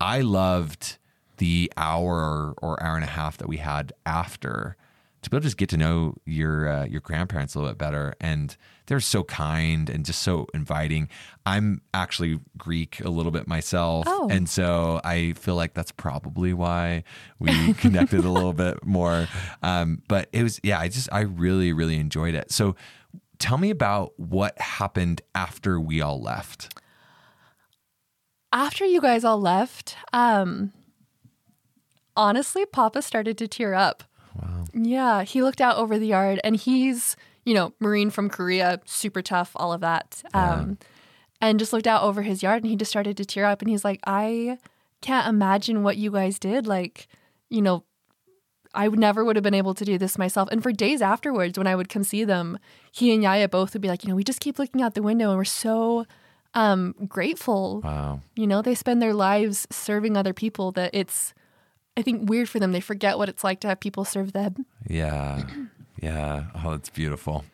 i 0.00 0.20
loved 0.20 0.98
the 1.38 1.72
hour 1.76 2.54
or 2.58 2.82
hour 2.82 2.94
and 2.94 3.04
a 3.04 3.08
half 3.08 3.36
that 3.38 3.48
we 3.48 3.56
had 3.56 3.92
after 4.04 4.76
to 5.22 5.30
be 5.30 5.36
able 5.36 5.42
to 5.42 5.46
just 5.46 5.56
get 5.56 5.68
to 5.70 5.76
know 5.76 6.14
your 6.24 6.68
uh, 6.68 6.84
your 6.84 7.00
grandparents 7.00 7.54
a 7.54 7.58
little 7.58 7.72
bit 7.72 7.78
better. 7.78 8.14
And 8.20 8.56
they're 8.86 9.00
so 9.00 9.24
kind 9.24 9.90
and 9.90 10.04
just 10.04 10.22
so 10.22 10.46
inviting. 10.54 11.08
I'm 11.44 11.82
actually 11.92 12.38
greek 12.56 13.00
a 13.00 13.10
little 13.10 13.32
bit 13.32 13.46
myself. 13.46 14.06
Oh. 14.08 14.28
and 14.30 14.48
so 14.48 15.00
i 15.04 15.32
feel 15.32 15.56
like 15.56 15.74
that's 15.74 15.92
probably 15.92 16.52
why 16.52 17.04
we 17.38 17.74
connected 17.74 18.24
a 18.24 18.30
little 18.30 18.52
bit 18.64 18.84
more. 18.84 19.28
Um, 19.62 20.02
but 20.08 20.28
it 20.32 20.42
was 20.42 20.60
yeah 20.62 20.78
i 20.78 20.88
just 20.88 21.08
i 21.12 21.20
really 21.20 21.72
really 21.72 21.96
enjoyed 21.96 22.34
it. 22.34 22.52
So 22.52 22.76
tell 23.38 23.58
me 23.58 23.70
about 23.70 24.12
what 24.16 24.58
happened 24.60 25.22
after 25.34 25.80
we 25.80 26.00
all 26.00 26.20
left. 26.20 26.78
After 28.52 28.84
you 28.84 29.00
guys 29.00 29.24
all 29.24 29.40
left, 29.40 29.96
um, 30.12 30.72
honestly, 32.16 32.64
Papa 32.66 33.02
started 33.02 33.36
to 33.38 33.48
tear 33.48 33.74
up. 33.74 34.04
Wow. 34.34 34.64
Yeah, 34.72 35.22
he 35.22 35.42
looked 35.42 35.60
out 35.60 35.76
over 35.76 35.98
the 35.98 36.06
yard 36.06 36.40
and 36.42 36.56
he's, 36.56 37.16
you 37.44 37.54
know, 37.54 37.74
Marine 37.80 38.10
from 38.10 38.30
Korea, 38.30 38.80
super 38.84 39.22
tough, 39.22 39.52
all 39.56 39.72
of 39.72 39.80
that. 39.82 40.22
Um, 40.32 40.78
and 41.40 41.58
just 41.58 41.72
looked 41.72 41.86
out 41.86 42.02
over 42.02 42.22
his 42.22 42.42
yard 42.42 42.62
and 42.62 42.70
he 42.70 42.76
just 42.76 42.90
started 42.90 43.16
to 43.18 43.24
tear 43.24 43.44
up 43.44 43.60
and 43.62 43.70
he's 43.70 43.84
like, 43.84 44.00
I 44.06 44.58
can't 45.00 45.28
imagine 45.28 45.82
what 45.82 45.96
you 45.96 46.10
guys 46.10 46.38
did. 46.38 46.66
Like, 46.66 47.06
you 47.48 47.62
know, 47.62 47.84
I 48.74 48.88
would 48.88 48.98
never 48.98 49.24
would 49.24 49.36
have 49.36 49.42
been 49.42 49.54
able 49.54 49.74
to 49.74 49.84
do 49.84 49.98
this 49.98 50.18
myself. 50.18 50.48
And 50.50 50.62
for 50.62 50.72
days 50.72 51.02
afterwards, 51.02 51.58
when 51.58 51.66
I 51.66 51.74
would 51.74 51.88
come 51.88 52.04
see 52.04 52.24
them, 52.24 52.58
he 52.92 53.12
and 53.12 53.22
Yaya 53.22 53.48
both 53.48 53.72
would 53.72 53.82
be 53.82 53.88
like, 53.88 54.04
you 54.04 54.10
know, 54.10 54.16
we 54.16 54.24
just 54.24 54.40
keep 54.40 54.58
looking 54.58 54.82
out 54.82 54.94
the 54.94 55.02
window 55.02 55.30
and 55.30 55.38
we're 55.38 55.44
so 55.44 56.06
um, 56.54 56.94
grateful. 57.06 57.80
Wow. 57.82 58.20
You 58.36 58.46
know, 58.46 58.62
they 58.62 58.74
spend 58.74 59.00
their 59.00 59.14
lives 59.14 59.66
serving 59.70 60.16
other 60.16 60.32
people 60.32 60.72
that 60.72 60.90
it's, 60.94 61.34
I 61.96 62.02
think, 62.02 62.28
weird 62.28 62.48
for 62.48 62.58
them. 62.58 62.72
They 62.72 62.80
forget 62.80 63.18
what 63.18 63.28
it's 63.28 63.44
like 63.44 63.60
to 63.60 63.68
have 63.68 63.80
people 63.80 64.04
serve 64.04 64.32
them. 64.32 64.66
Yeah. 64.88 65.44
Yeah. 66.00 66.44
Oh, 66.54 66.70
that's 66.70 66.90
beautiful. 66.90 67.44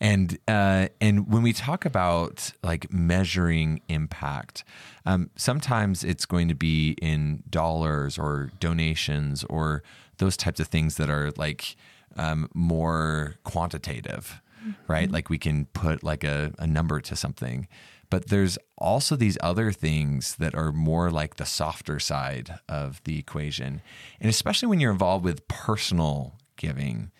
And 0.00 0.38
uh, 0.48 0.88
and 1.00 1.30
when 1.30 1.42
we 1.42 1.52
talk 1.52 1.84
about 1.84 2.52
like 2.62 2.92
measuring 2.92 3.82
impact, 3.88 4.64
um, 5.04 5.30
sometimes 5.36 6.02
it's 6.02 6.24
going 6.24 6.48
to 6.48 6.54
be 6.54 6.96
in 7.02 7.42
dollars 7.50 8.18
or 8.18 8.52
donations 8.58 9.44
or 9.50 9.82
those 10.20 10.36
types 10.36 10.60
of 10.60 10.68
things 10.68 10.96
that 10.96 11.10
are 11.10 11.32
like 11.36 11.74
um, 12.16 12.48
more 12.54 13.36
quantitative, 13.42 14.40
right? 14.86 15.10
Like 15.10 15.28
we 15.30 15.38
can 15.38 15.64
put 15.66 16.04
like 16.04 16.22
a, 16.22 16.52
a 16.58 16.66
number 16.66 17.00
to 17.00 17.16
something. 17.16 17.66
But 18.10 18.28
there's 18.28 18.58
also 18.76 19.16
these 19.16 19.38
other 19.40 19.72
things 19.72 20.36
that 20.36 20.54
are 20.54 20.72
more 20.72 21.10
like 21.10 21.36
the 21.36 21.46
softer 21.46 21.98
side 22.00 22.58
of 22.68 23.00
the 23.04 23.18
equation. 23.18 23.82
And 24.20 24.28
especially 24.28 24.68
when 24.68 24.80
you're 24.80 24.92
involved 24.92 25.24
with 25.24 25.46
personal 25.48 26.34
giving, 26.56 27.12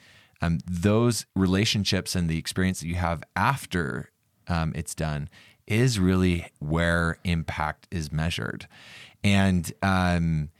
um, 0.43 0.59
those 0.69 1.27
relationships 1.37 2.17
and 2.17 2.29
the 2.29 2.39
experience 2.39 2.81
that 2.81 2.89
you 2.89 2.97
have 2.97 3.23
after 3.37 4.11
um, 4.49 4.73
it's 4.75 4.95
done 4.95 5.29
is 5.67 6.01
really 6.01 6.47
where 6.59 7.19
impact 7.25 7.87
is 7.93 8.11
measured. 8.11 8.67
And 9.23 9.73
um, 9.83 10.51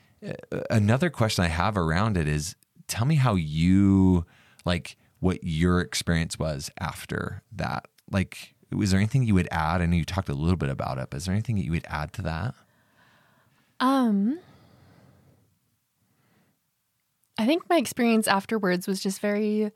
another 0.71 1.11
question 1.11 1.45
I 1.45 1.49
have 1.49 1.77
around 1.77 2.17
it 2.17 2.29
is 2.29 2.57
tell 2.89 3.07
me 3.07 3.17
how 3.17 3.35
you 3.35 4.27
like 4.65 4.97
what 5.21 5.43
your 5.43 5.81
experience 5.81 6.39
was 6.39 6.71
after 6.79 7.43
that. 7.53 7.87
Like, 8.11 8.55
was 8.73 8.91
there 8.91 9.01
anything 9.01 9.25
you 9.25 9.35
would 9.35 9.49
add? 9.51 9.81
I 9.83 9.87
know 9.87 9.97
you 9.97 10.05
talked 10.05 10.29
a 10.29 10.35
little 10.35 10.57
bit 10.57 10.71
about 10.71 10.99
it, 10.99 11.09
but 11.11 11.19
is 11.19 11.27
there 11.27 11.35
anything 11.35 11.57
that 11.57 11.65
you 11.65 11.73
would 11.73 11.87
add 11.89 12.13
to 12.15 12.23
that? 12.23 12.55
Um, 13.79 14.39
I 17.39 17.47
think 17.47 17.69
my 17.71 17.77
experience 17.77 18.29
afterwards 18.29 18.87
was 18.87 19.03
just 19.03 19.21
very 19.21 19.71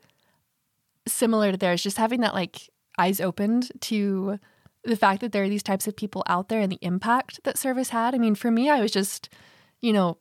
similar 1.07 1.51
to 1.51 1.57
theirs, 1.57 1.81
just 1.81 1.97
having 1.97 2.21
that 2.21 2.33
like 2.33 2.69
eyes 2.97 3.19
opened 3.19 3.71
to 3.81 4.39
the 4.83 4.95
fact 4.95 5.21
that 5.21 5.31
there 5.31 5.43
are 5.43 5.49
these 5.49 5.63
types 5.63 5.87
of 5.87 5.95
people 5.95 6.23
out 6.27 6.49
there 6.49 6.59
and 6.59 6.71
the 6.71 6.79
impact 6.81 7.39
that 7.43 7.57
service 7.57 7.89
had. 7.89 8.13
I 8.13 8.19
mean, 8.19 8.35
for 8.35 8.51
me, 8.51 8.69
I 8.69 8.81
was 8.81 8.91
just, 8.91 9.29
you 9.81 9.91
know, 9.91 10.17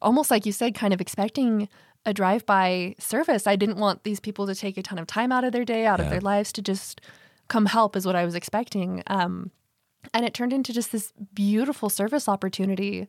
almost 0.00 0.30
like 0.30 0.46
you 0.46 0.52
said, 0.52 0.74
kind 0.74 0.94
of 0.94 1.00
expecting 1.00 1.68
a 2.06 2.14
drive 2.14 2.46
by 2.46 2.94
service. 2.98 3.46
I 3.46 3.56
didn't 3.56 3.78
want 3.78 4.04
these 4.04 4.20
people 4.20 4.46
to 4.46 4.54
take 4.54 4.76
a 4.78 4.82
ton 4.82 4.98
of 4.98 5.06
time 5.06 5.32
out 5.32 5.44
of 5.44 5.52
their 5.52 5.64
day, 5.64 5.86
out 5.86 5.98
yeah. 5.98 6.06
of 6.06 6.10
their 6.10 6.20
lives 6.20 6.52
to 6.52 6.62
just 6.62 7.00
come 7.48 7.66
help, 7.66 7.96
is 7.96 8.06
what 8.06 8.16
I 8.16 8.24
was 8.24 8.34
expecting. 8.34 9.02
Um, 9.06 9.50
and 10.14 10.24
it 10.24 10.34
turned 10.34 10.52
into 10.52 10.72
just 10.72 10.92
this 10.92 11.12
beautiful 11.34 11.90
service 11.90 12.28
opportunity 12.28 13.08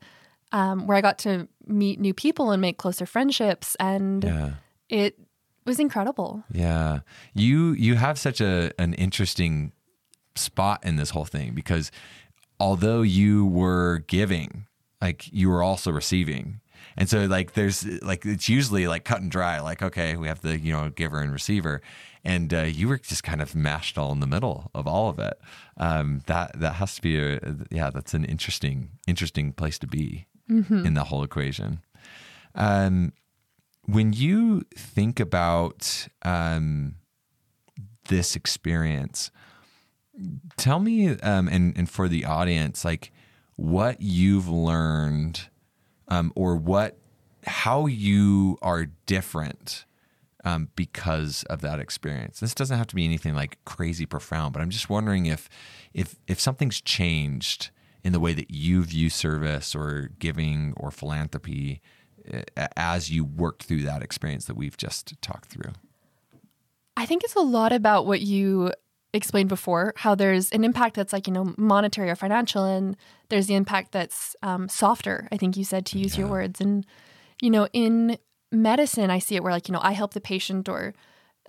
um, 0.51 0.87
where 0.87 0.97
I 0.97 1.01
got 1.01 1.19
to 1.19 1.47
meet 1.65 1.99
new 1.99 2.13
people 2.13 2.51
and 2.51 2.61
make 2.61 2.77
closer 2.77 3.05
friendships. 3.05 3.75
And 3.79 4.23
yeah. 4.23 4.53
it 4.89 5.19
was 5.65 5.79
incredible. 5.79 6.43
Yeah. 6.51 6.99
You 7.33 7.73
you 7.73 7.95
have 7.95 8.17
such 8.17 8.41
a 8.41 8.71
an 8.79 8.93
interesting 8.95 9.71
spot 10.35 10.83
in 10.83 10.95
this 10.95 11.11
whole 11.11 11.25
thing 11.25 11.53
because 11.53 11.91
although 12.59 13.01
you 13.01 13.45
were 13.45 13.99
giving, 14.07 14.65
like 15.01 15.31
you 15.31 15.49
were 15.49 15.63
also 15.63 15.91
receiving. 15.91 16.61
And 16.97 17.09
so 17.09 17.25
like 17.25 17.53
there's 17.53 17.85
like 18.01 18.25
it's 18.25 18.49
usually 18.49 18.87
like 18.87 19.05
cut 19.05 19.21
and 19.21 19.31
dry 19.31 19.59
like 19.59 19.81
okay, 19.81 20.15
we 20.15 20.27
have 20.27 20.41
the, 20.41 20.59
you 20.59 20.73
know, 20.73 20.89
giver 20.89 21.21
and 21.21 21.31
receiver 21.31 21.81
and 22.23 22.53
uh, 22.53 22.61
you 22.63 22.87
were 22.87 22.97
just 22.97 23.23
kind 23.23 23.41
of 23.41 23.55
mashed 23.55 23.97
all 23.97 24.11
in 24.11 24.19
the 24.19 24.27
middle 24.27 24.71
of 24.75 24.87
all 24.87 25.09
of 25.09 25.19
it. 25.19 25.39
Um, 25.77 26.21
that 26.27 26.59
that 26.59 26.73
has 26.73 26.95
to 26.95 27.01
be 27.01 27.19
a 27.19 27.39
yeah, 27.71 27.89
that's 27.89 28.13
an 28.13 28.25
interesting 28.25 28.91
interesting 29.07 29.53
place 29.53 29.79
to 29.79 29.87
be 29.87 30.27
mm-hmm. 30.49 30.85
in 30.85 30.93
the 30.93 31.05
whole 31.05 31.23
equation. 31.23 31.81
Um, 32.55 33.13
when 33.85 34.13
you 34.13 34.61
think 34.75 35.19
about 35.19 36.07
um, 36.23 36.95
this 38.09 38.35
experience, 38.35 39.31
tell 40.57 40.79
me, 40.79 41.09
um, 41.09 41.47
and, 41.47 41.75
and 41.77 41.89
for 41.89 42.07
the 42.07 42.25
audience, 42.25 42.85
like 42.85 43.11
what 43.55 44.01
you've 44.01 44.47
learned 44.47 45.48
um, 46.09 46.31
or 46.35 46.55
what, 46.55 46.97
how 47.45 47.85
you 47.85 48.57
are 48.61 48.87
different 49.05 49.85
um, 50.43 50.69
because 50.75 51.43
of 51.43 51.61
that 51.61 51.79
experience. 51.79 52.39
This 52.39 52.53
doesn't 52.53 52.77
have 52.77 52.87
to 52.87 52.95
be 52.95 53.05
anything 53.05 53.35
like 53.35 53.57
crazy 53.65 54.05
profound, 54.05 54.53
but 54.53 54.61
I'm 54.61 54.69
just 54.69 54.89
wondering 54.89 55.25
if, 55.25 55.49
if, 55.93 56.15
if 56.27 56.39
something's 56.39 56.81
changed 56.81 57.71
in 58.03 58.13
the 58.13 58.19
way 58.19 58.33
that 58.33 58.51
you 58.51 58.83
view 58.83 59.09
service 59.09 59.75
or 59.75 60.09
giving 60.19 60.73
or 60.77 60.91
philanthropy 60.91 61.81
as 62.77 63.09
you 63.09 63.23
worked 63.23 63.63
through 63.63 63.83
that 63.83 64.01
experience 64.01 64.45
that 64.45 64.55
we've 64.55 64.77
just 64.77 65.19
talked 65.21 65.49
through? 65.49 65.71
I 66.95 67.05
think 67.05 67.23
it's 67.23 67.35
a 67.35 67.41
lot 67.41 67.71
about 67.71 68.05
what 68.05 68.21
you 68.21 68.71
explained 69.13 69.49
before 69.49 69.93
how 69.97 70.13
there's 70.15 70.51
an 70.51 70.63
impact 70.63 70.95
that's 70.95 71.13
like 71.13 71.27
you 71.27 71.33
know 71.33 71.53
monetary 71.57 72.09
or 72.09 72.15
financial 72.15 72.63
and 72.63 72.95
there's 73.29 73.47
the 73.47 73.55
impact 73.55 73.91
that's 73.91 74.35
um, 74.43 74.69
softer 74.69 75.27
i 75.31 75.37
think 75.37 75.57
you 75.57 75.63
said 75.63 75.85
to 75.85 75.97
use 75.97 76.15
yeah. 76.15 76.21
your 76.21 76.29
words 76.29 76.61
and 76.61 76.85
you 77.41 77.49
know 77.49 77.67
in 77.73 78.17
medicine 78.51 79.09
i 79.09 79.19
see 79.19 79.35
it 79.35 79.43
where 79.43 79.51
like 79.51 79.67
you 79.67 79.73
know 79.73 79.81
i 79.81 79.93
help 79.93 80.13
the 80.13 80.21
patient 80.21 80.69
or 80.69 80.93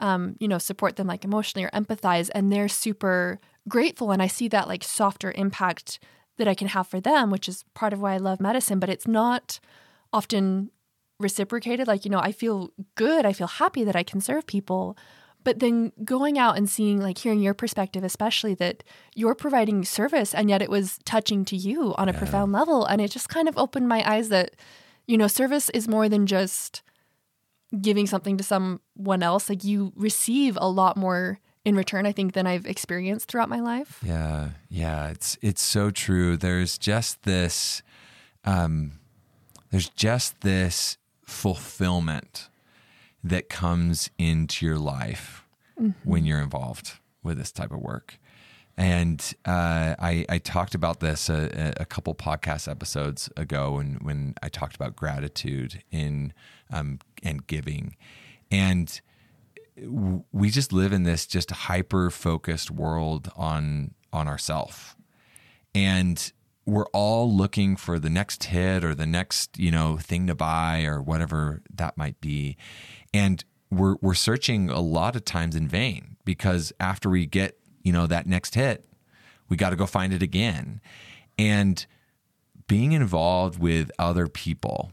um, 0.01 0.37
you 0.41 0.49
know 0.49 0.59
support 0.59 0.97
them 0.97 1.07
like 1.07 1.25
emotionally 1.25 1.65
or 1.65 1.71
empathize 1.71 2.31
and 2.35 2.51
they're 2.51 2.69
super 2.69 3.39
grateful 3.69 4.11
and 4.11 4.23
i 4.23 4.27
see 4.27 4.49
that 4.49 4.69
like 4.69 4.83
softer 4.83 5.33
impact 5.33 5.99
that 6.39 6.49
i 6.49 6.55
can 6.55 6.69
have 6.69 6.87
for 6.87 7.01
them 7.01 7.31
which 7.31 7.49
is 7.49 7.65
part 7.75 7.93
of 7.93 8.01
why 8.01 8.15
i 8.15 8.17
love 8.17 8.41
medicine 8.41 8.79
but 8.79 8.89
it's 8.89 9.07
not 9.07 9.61
often 10.13 10.71
reciprocated. 11.21 11.87
Like, 11.87 12.05
you 12.05 12.11
know, 12.11 12.19
I 12.19 12.33
feel 12.33 12.73
good, 12.97 13.25
I 13.25 13.33
feel 13.33 13.47
happy 13.47 13.85
that 13.85 13.95
I 13.95 14.03
can 14.03 14.21
serve 14.21 14.47
people. 14.47 14.97
But 15.43 15.61
then 15.61 15.93
going 16.05 16.39
out 16.39 16.59
and 16.59 16.69
seeing, 16.69 17.01
like, 17.01 17.19
hearing 17.19 17.41
your 17.41 17.55
perspective, 17.55 18.05
especially 18.05 18.55
that 18.55 18.85
you're 19.15 19.35
providing 19.35 19.85
service 19.85 20.35
and 20.35 20.51
yet 20.51 20.63
it 20.63 20.71
was 20.71 20.99
touching 21.05 21.45
to 21.47 21.57
you 21.57 21.95
on 21.97 22.09
a 22.09 22.13
yeah. 22.13 22.19
profound 22.19 22.53
level. 22.53 22.85
And 22.85 23.01
it 23.01 23.11
just 23.11 23.29
kind 23.29 23.49
of 23.49 23.57
opened 23.57 23.89
my 23.89 24.09
eyes 24.09 24.29
that, 24.29 24.57
you 25.07 25.17
know, 25.17 25.29
service 25.29 25.71
is 25.71 25.89
more 25.89 26.09
than 26.09 26.27
just 26.27 26.83
giving 27.81 28.07
something 28.07 28.37
to 28.37 28.45
someone 28.45 29.23
else. 29.23 29.49
Like, 29.49 29.65
you 29.65 29.93
receive 29.97 30.59
a 30.61 30.69
lot 30.69 30.97
more 30.97 31.41
in 31.65 31.77
return 31.77 32.07
i 32.07 32.13
think 32.13 32.33
than 32.33 32.47
i've 32.47 32.67
experienced 32.67 33.29
throughout 33.29 33.49
my 33.49 33.61
life 33.61 34.01
yeah 34.03 34.51
yeah 34.69 35.09
it's 35.09 35.37
it's 35.43 35.63
so 35.63 35.91
true 35.91 36.37
there's 36.37 36.79
just 36.79 37.23
this 37.25 37.83
um 38.45 38.93
there's 39.71 39.91
just 39.91 40.41
this 40.41 40.97
fulfillment 41.23 42.49
that 43.23 43.49
comes 43.49 44.11
into 44.19 44.65
your 44.65 44.79
life 44.79 45.45
mm-hmm. 45.81 46.09
when 46.09 46.25
you're 46.25 46.41
involved 46.41 46.99
with 47.23 47.39
this 47.39 47.53
type 47.53 47.73
of 47.73 47.81
work. 47.81 48.19
And 48.77 49.21
uh, 49.45 49.95
I, 49.99 50.25
I, 50.29 50.39
talked 50.39 50.75
about 50.75 51.01
this 51.01 51.29
a, 51.29 51.75
a, 51.77 51.85
couple 51.85 52.15
podcast 52.15 52.67
episodes 52.67 53.29
ago 53.37 53.73
when, 53.73 53.99
when 54.01 54.35
I 54.43 54.49
talked 54.49 54.75
about 54.75 54.97
gratitude 54.97 55.83
in 55.91 56.33
um, 56.71 56.99
and 57.23 57.47
giving. 57.47 57.97
And 58.51 58.99
we 60.33 60.49
just 60.49 60.73
live 60.73 60.95
in 60.95 61.03
this 61.03 61.27
just 61.27 61.51
hyper 61.51 62.11
focused 62.11 62.71
world 62.71 63.31
on 63.37 63.93
on 64.13 64.29
ourself. 64.29 64.97
And 65.75 66.33
we're 66.67 66.87
all 66.87 67.33
looking 67.33 67.77
for 67.77 67.99
the 67.99 68.11
next 68.11 68.45
hit 68.45 68.85
or 68.85 68.95
the 68.95 69.07
next, 69.07 69.59
you 69.59 69.71
know, 69.71 69.97
thing 69.97 70.27
to 70.27 70.35
buy 70.35 70.85
or 70.85 71.01
whatever 71.03 71.63
that 71.75 71.97
might 71.97 72.21
be. 72.21 72.57
And 73.13 73.45
we're 73.71 73.97
we're 74.01 74.15
searching 74.15 74.71
a 74.71 74.81
lot 74.81 75.17
of 75.17 75.25
times 75.25 75.55
in 75.55 75.69
vain 75.69 76.17
because 76.25 76.73
after 76.81 77.11
we 77.11 77.27
get, 77.27 77.59
you 77.83 77.93
know, 77.93 78.07
that 78.07 78.27
next 78.27 78.55
hit, 78.55 78.85
we 79.49 79.57
got 79.57 79.71
to 79.71 79.77
go 79.77 79.87
find 79.87 80.13
it 80.13 80.23
again. 80.23 80.81
And 81.39 81.85
being 82.67 82.93
involved 82.93 83.59
with 83.59 83.91
other 83.99 84.29
people 84.29 84.93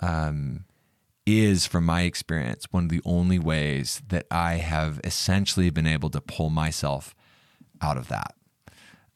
um, 0.00 0.64
is, 1.26 1.66
from 1.66 1.84
my 1.84 2.02
experience, 2.02 2.66
one 2.70 2.84
of 2.84 2.90
the 2.90 3.02
only 3.04 3.38
ways 3.38 4.02
that 4.08 4.26
I 4.30 4.54
have 4.54 5.00
essentially 5.04 5.70
been 5.70 5.86
able 5.86 6.10
to 6.10 6.20
pull 6.20 6.50
myself 6.50 7.14
out 7.80 7.96
of 7.96 8.08
that. 8.08 8.34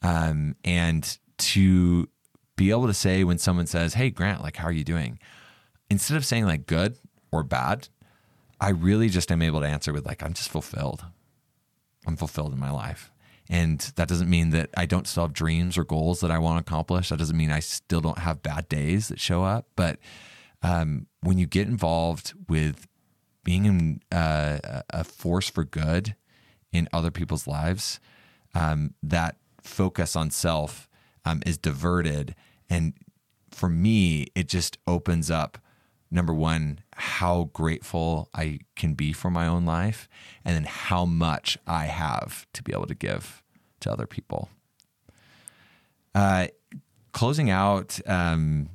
Um, 0.01 0.55
and 0.63 1.17
to 1.39 2.07
be 2.55 2.69
able 2.69 2.87
to 2.87 2.93
say 2.93 3.23
when 3.23 3.37
someone 3.37 3.65
says, 3.65 3.95
Hey, 3.95 4.09
Grant, 4.09 4.43
like, 4.43 4.57
how 4.57 4.67
are 4.67 4.71
you 4.71 4.83
doing? 4.83 5.19
Instead 5.89 6.17
of 6.17 6.25
saying 6.25 6.45
like 6.45 6.67
good 6.67 6.97
or 7.31 7.43
bad, 7.43 7.89
I 8.59 8.69
really 8.69 9.09
just 9.09 9.31
am 9.31 9.41
able 9.41 9.61
to 9.61 9.67
answer 9.67 9.93
with 9.93 10.05
like, 10.05 10.23
I'm 10.23 10.33
just 10.33 10.49
fulfilled. 10.49 11.05
I'm 12.05 12.17
fulfilled 12.17 12.53
in 12.53 12.59
my 12.59 12.71
life. 12.71 13.11
And 13.49 13.79
that 13.95 14.07
doesn't 14.07 14.29
mean 14.29 14.49
that 14.49 14.69
I 14.75 14.85
don't 14.85 15.07
still 15.07 15.23
have 15.23 15.33
dreams 15.33 15.77
or 15.77 15.83
goals 15.83 16.19
that 16.19 16.31
I 16.31 16.39
want 16.39 16.57
to 16.57 16.69
accomplish. 16.69 17.09
That 17.09 17.19
doesn't 17.19 17.37
mean 17.37 17.51
I 17.51 17.59
still 17.59 18.01
don't 18.01 18.19
have 18.19 18.43
bad 18.43 18.67
days 18.67 19.07
that 19.07 19.19
show 19.19 19.43
up. 19.43 19.67
But 19.75 19.99
um, 20.61 21.07
when 21.21 21.37
you 21.37 21.45
get 21.45 21.67
involved 21.67 22.33
with 22.49 22.87
being 23.43 23.65
in, 23.65 24.01
uh, 24.11 24.81
a 24.89 25.03
force 25.03 25.49
for 25.49 25.63
good 25.63 26.15
in 26.73 26.89
other 26.91 27.11
people's 27.11 27.47
lives, 27.47 27.99
um, 28.53 28.93
that 29.01 29.37
focus 29.61 30.15
on 30.15 30.29
self 30.29 30.89
um, 31.23 31.41
is 31.45 31.57
diverted. 31.57 32.35
And 32.69 32.93
for 33.51 33.69
me, 33.69 34.27
it 34.35 34.49
just 34.49 34.77
opens 34.87 35.31
up 35.31 35.57
number 36.09 36.33
one, 36.33 36.79
how 36.93 37.49
grateful 37.53 38.29
I 38.33 38.59
can 38.75 38.93
be 38.93 39.13
for 39.13 39.29
my 39.29 39.47
own 39.47 39.65
life, 39.65 40.07
and 40.45 40.55
then 40.55 40.65
how 40.65 41.05
much 41.05 41.57
I 41.67 41.85
have 41.85 42.45
to 42.53 42.63
be 42.63 42.73
able 42.73 42.87
to 42.87 42.95
give 42.95 43.43
to 43.81 43.91
other 43.91 44.07
people. 44.07 44.49
Uh, 46.15 46.47
closing 47.11 47.49
out, 47.49 47.99
um, 48.07 48.69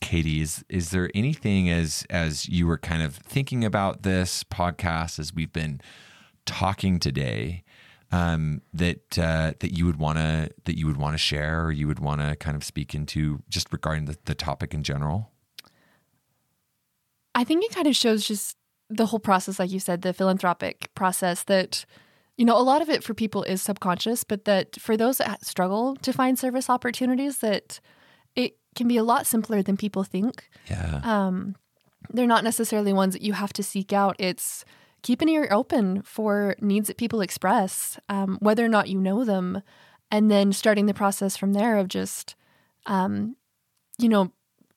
Katie, 0.00 0.40
is 0.40 0.64
is 0.68 0.90
there 0.90 1.10
anything 1.14 1.70
as 1.70 2.04
as 2.10 2.48
you 2.48 2.66
were 2.66 2.78
kind 2.78 3.02
of 3.02 3.16
thinking 3.16 3.64
about 3.64 4.02
this 4.02 4.44
podcast 4.44 5.18
as 5.18 5.34
we've 5.34 5.52
been 5.52 5.80
talking 6.44 6.98
today 6.98 7.64
um, 8.12 8.60
that 8.72 9.18
uh, 9.18 9.54
that 9.58 9.76
you 9.76 9.86
would 9.86 9.96
want 9.96 10.18
to 10.18 10.50
that 10.64 10.78
you 10.78 10.86
would 10.86 10.98
want 10.98 11.14
to 11.14 11.18
share 11.18 11.64
or 11.64 11.72
you 11.72 11.86
would 11.86 11.98
want 11.98 12.20
to 12.20 12.36
kind 12.36 12.56
of 12.56 12.62
speak 12.62 12.94
into 12.94 13.42
just 13.48 13.72
regarding 13.72 14.04
the, 14.04 14.16
the 14.26 14.34
topic 14.34 14.74
in 14.74 14.82
general? 14.82 15.30
I 17.34 17.44
think 17.44 17.64
it 17.64 17.74
kind 17.74 17.86
of 17.86 17.96
shows 17.96 18.26
just 18.26 18.56
the 18.90 19.06
whole 19.06 19.18
process, 19.18 19.58
like 19.58 19.70
you 19.70 19.80
said, 19.80 20.02
the 20.02 20.12
philanthropic 20.12 20.90
process 20.94 21.42
that, 21.44 21.84
you 22.36 22.44
know, 22.44 22.56
a 22.56 22.62
lot 22.62 22.82
of 22.82 22.88
it 22.88 23.02
for 23.02 23.14
people 23.14 23.42
is 23.44 23.62
subconscious, 23.62 24.24
but 24.24 24.44
that 24.44 24.76
for 24.80 24.96
those 24.96 25.18
that 25.18 25.44
struggle 25.44 25.96
to 25.96 26.12
find 26.12 26.38
service 26.38 26.68
opportunities, 26.70 27.38
that 27.38 27.80
it 28.36 28.56
can 28.74 28.88
be 28.88 28.96
a 28.96 29.04
lot 29.04 29.26
simpler 29.26 29.62
than 29.62 29.76
people 29.76 30.04
think. 30.04 30.48
Yeah. 30.68 31.00
Um, 31.02 31.56
they're 32.10 32.26
not 32.26 32.44
necessarily 32.44 32.92
ones 32.92 33.14
that 33.14 33.22
you 33.22 33.32
have 33.32 33.52
to 33.54 33.62
seek 33.62 33.92
out. 33.92 34.16
It's 34.18 34.64
keep 35.02 35.22
an 35.22 35.28
ear 35.28 35.48
open 35.50 36.02
for 36.02 36.54
needs 36.60 36.88
that 36.88 36.96
people 36.96 37.20
express, 37.20 37.98
um, 38.08 38.38
whether 38.40 38.64
or 38.64 38.68
not 38.68 38.88
you 38.88 38.98
know 38.98 39.24
them, 39.24 39.62
and 40.10 40.30
then 40.30 40.52
starting 40.52 40.86
the 40.86 40.94
process 40.94 41.36
from 41.36 41.52
there 41.52 41.78
of 41.78 41.88
just, 41.88 42.34
um, 42.86 43.36
you 43.98 44.08
know, 44.08 44.32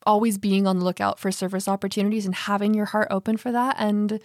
always 0.08 0.38
being 0.38 0.66
on 0.66 0.80
the 0.80 0.86
lookout 0.86 1.20
for 1.20 1.32
service 1.32 1.68
opportunities 1.68 2.26
and 2.26 2.34
having 2.34 2.74
your 2.74 2.86
heart 2.86 3.08
open 3.12 3.38
for 3.38 3.52
that 3.52 3.76
and 3.78 4.20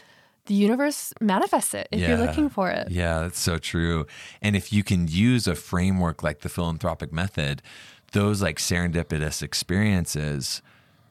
the 0.46 0.54
universe 0.54 1.12
manifests 1.20 1.74
it 1.74 1.88
if 1.92 2.00
Yeah. 2.00 2.08
you're 2.08 2.26
looking 2.26 2.48
for 2.48 2.70
it. 2.70 2.90
Yeah, 2.90 3.20
that's 3.20 3.38
so 3.38 3.58
true. 3.58 4.06
And 4.40 4.56
if 4.56 4.72
you 4.72 4.82
can 4.82 5.06
use 5.08 5.46
a 5.46 5.54
framework 5.54 6.22
like 6.22 6.40
the 6.40 6.48
philanthropic 6.48 7.12
method, 7.12 7.62
those 8.12 8.42
like 8.42 8.58
serendipitous 8.58 9.42
experiences 9.42 10.62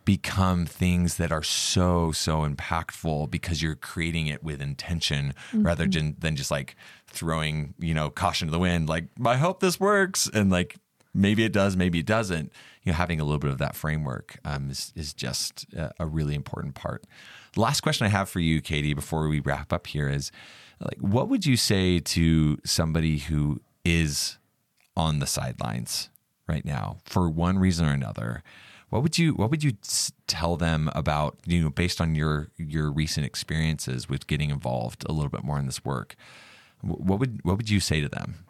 become 0.03 0.65
things 0.65 1.17
that 1.17 1.31
are 1.31 1.43
so 1.43 2.11
so 2.11 2.47
impactful 2.47 3.29
because 3.29 3.61
you're 3.61 3.75
creating 3.75 4.27
it 4.27 4.43
with 4.43 4.59
intention 4.59 5.33
rather 5.53 5.85
mm-hmm. 5.85 6.07
than, 6.07 6.15
than 6.19 6.35
just 6.35 6.49
like 6.49 6.75
throwing 7.07 7.75
you 7.77 7.93
know 7.93 8.09
caution 8.09 8.47
to 8.47 8.51
the 8.51 8.57
wind 8.57 8.89
like 8.89 9.05
i 9.25 9.37
hope 9.37 9.59
this 9.59 9.79
works 9.79 10.27
and 10.33 10.49
like 10.49 10.77
maybe 11.13 11.43
it 11.43 11.53
does 11.53 11.75
maybe 11.75 11.99
it 11.99 12.05
doesn't. 12.05 12.51
You 12.83 12.91
know 12.91 12.95
having 12.97 13.19
a 13.19 13.23
little 13.23 13.39
bit 13.39 13.51
of 13.51 13.59
that 13.59 13.75
framework 13.75 14.39
um, 14.43 14.69
is, 14.71 14.91
is 14.95 15.13
just 15.13 15.65
a, 15.75 15.91
a 15.99 16.05
really 16.05 16.35
important 16.35 16.75
part. 16.75 17.05
Last 17.55 17.81
question 17.81 18.05
i 18.05 18.09
have 18.09 18.29
for 18.29 18.39
you 18.39 18.61
katie 18.61 18.93
before 18.93 19.27
we 19.27 19.39
wrap 19.41 19.73
up 19.73 19.87
here 19.87 20.07
is 20.07 20.31
like 20.79 20.97
what 20.99 21.29
would 21.29 21.45
you 21.45 21.57
say 21.57 21.99
to 21.99 22.57
somebody 22.63 23.17
who 23.19 23.61
is 23.83 24.37
on 24.95 25.19
the 25.19 25.27
sidelines 25.27 26.09
right 26.47 26.65
now 26.65 26.97
for 27.05 27.29
one 27.29 27.59
reason 27.59 27.85
or 27.85 27.93
another? 27.93 28.43
What 28.89 29.03
would 29.03 29.17
you 29.17 29.33
what 29.33 29.49
would 29.49 29.63
you 29.63 29.73
tell 30.27 30.57
them 30.57 30.89
about 30.93 31.37
you 31.45 31.61
know 31.61 31.69
based 31.69 32.01
on 32.01 32.13
your 32.15 32.49
your 32.57 32.91
recent 32.91 33.25
experiences 33.25 34.09
with 34.09 34.27
getting 34.27 34.49
involved 34.49 35.05
a 35.07 35.13
little 35.13 35.29
bit 35.29 35.43
more 35.43 35.57
in 35.59 35.65
this 35.65 35.85
work? 35.85 36.15
What 36.81 37.19
would 37.19 37.39
what 37.43 37.57
would 37.57 37.69
you 37.69 37.79
say 37.79 38.01
to 38.01 38.09
them 38.09 38.45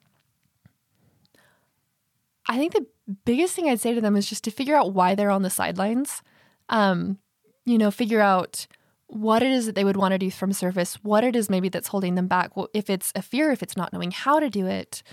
I 2.47 2.57
think 2.57 2.73
the 2.73 2.85
biggest 3.25 3.55
thing 3.55 3.69
I'd 3.69 3.79
say 3.79 3.93
to 3.93 4.01
them 4.01 4.15
is 4.15 4.29
just 4.29 4.43
to 4.45 4.51
figure 4.51 4.75
out 4.75 4.93
why 4.93 5.15
they're 5.15 5.31
on 5.31 5.41
the 5.41 5.49
sidelines. 5.49 6.21
Um, 6.69 7.19
you 7.65 7.77
know, 7.77 7.91
figure 7.91 8.21
out 8.21 8.67
what 9.07 9.43
it 9.43 9.51
is 9.51 9.65
that 9.65 9.75
they 9.75 9.83
would 9.83 9.97
want 9.97 10.13
to 10.13 10.17
do 10.17 10.31
from 10.31 10.53
service, 10.53 10.95
what 11.03 11.23
it 11.23 11.35
is 11.35 11.49
maybe 11.49 11.69
that's 11.69 11.89
holding 11.89 12.15
them 12.15 12.27
back. 12.27 12.55
Well, 12.55 12.69
if 12.73 12.89
it's 12.89 13.11
a 13.13 13.21
fear, 13.21 13.51
if 13.51 13.61
it's 13.61 13.75
not 13.75 13.91
knowing 13.91 14.11
how 14.11 14.39
to 14.39 14.49
do 14.49 14.67
it, 14.67 15.03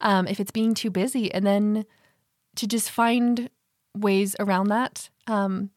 um, 0.00 0.28
if 0.28 0.38
it's 0.38 0.52
being 0.52 0.74
too 0.74 0.90
busy, 0.90 1.32
and 1.32 1.44
then 1.44 1.84
to 2.56 2.66
just 2.66 2.90
find 2.90 3.50
ways 3.96 4.36
around 4.38 4.68
that. 4.68 5.10
Um, 5.26 5.70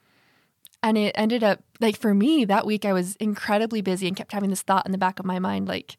and 0.83 0.97
it 0.97 1.13
ended 1.15 1.43
up 1.43 1.63
like 1.79 1.97
for 1.97 2.13
me 2.13 2.45
that 2.45 2.65
week, 2.65 2.85
I 2.85 2.93
was 2.93 3.15
incredibly 3.17 3.81
busy 3.81 4.07
and 4.07 4.15
kept 4.15 4.31
having 4.31 4.49
this 4.49 4.61
thought 4.61 4.85
in 4.85 4.91
the 4.91 4.97
back 4.97 5.19
of 5.19 5.25
my 5.25 5.39
mind, 5.39 5.67
like, 5.67 5.97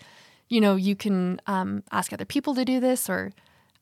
you 0.48 0.60
know, 0.60 0.76
you 0.76 0.94
can 0.96 1.40
um, 1.46 1.82
ask 1.90 2.12
other 2.12 2.24
people 2.24 2.54
to 2.54 2.64
do 2.64 2.78
this 2.80 3.10
or 3.10 3.32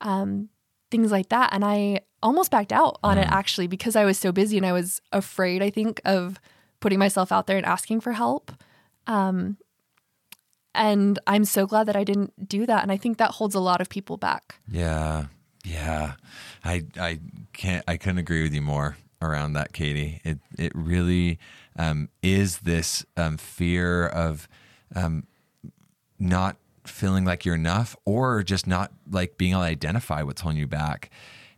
um, 0.01 0.49
things 0.90 1.11
like 1.11 1.29
that. 1.29 1.50
And 1.53 1.64
I 1.64 2.00
almost 2.22 2.50
backed 2.50 2.72
out 2.72 2.98
on 3.03 3.18
it 3.18 3.29
actually 3.31 3.66
because 3.66 3.96
I 3.96 4.05
was 4.05 4.18
so 4.18 4.33
busy 4.33 4.57
and 4.57 4.66
I 4.66 4.72
was 4.72 5.00
afraid, 5.12 5.62
I 5.62 5.70
think, 5.70 6.00
of 6.05 6.38
putting 6.81 6.98
myself 6.98 7.33
out 7.33 7.46
there 7.46 7.57
and 7.57 7.66
asking 7.66 8.00
for 8.00 8.12
help. 8.12 8.53
Um, 9.07 9.57
and 10.74 11.18
I'm 11.26 11.44
so 11.44 11.66
glad 11.66 11.87
that 11.87 11.96
I 11.96 12.05
didn't 12.05 12.48
do 12.48 12.66
that. 12.66 12.83
And 12.83 12.92
I 12.92 12.96
think 12.96 13.18
that 13.18 13.33
holds 13.33 13.55
a 13.55 13.61
lot 13.61 13.81
of 13.81 13.88
people 13.88 14.16
back. 14.16 14.57
Yeah, 14.70 15.26
yeah. 15.64 16.14
I 16.64 16.85
I 16.98 17.18
can't 17.53 17.85
I 17.88 17.96
couldn't 17.96 18.18
agree 18.18 18.42
with 18.42 18.55
you 18.55 18.62
more 18.62 18.96
around 19.20 19.55
that, 19.55 19.72
Katie. 19.72 20.20
It 20.24 20.38
it 20.59 20.72
really 20.74 21.38
um, 21.76 22.09
is 22.22 22.61
this 22.61 23.05
um, 23.16 23.37
fear 23.37 24.07
of 24.07 24.48
um, 24.94 25.26
not 26.18 26.57
feeling 26.87 27.25
like 27.25 27.45
you're 27.45 27.55
enough, 27.55 27.97
or 28.05 28.43
just 28.43 28.66
not 28.66 28.93
like 29.11 29.37
being 29.37 29.53
able 29.53 29.62
to 29.62 29.69
identify 29.69 30.23
what's 30.23 30.40
holding 30.40 30.59
you 30.59 30.66
back. 30.66 31.11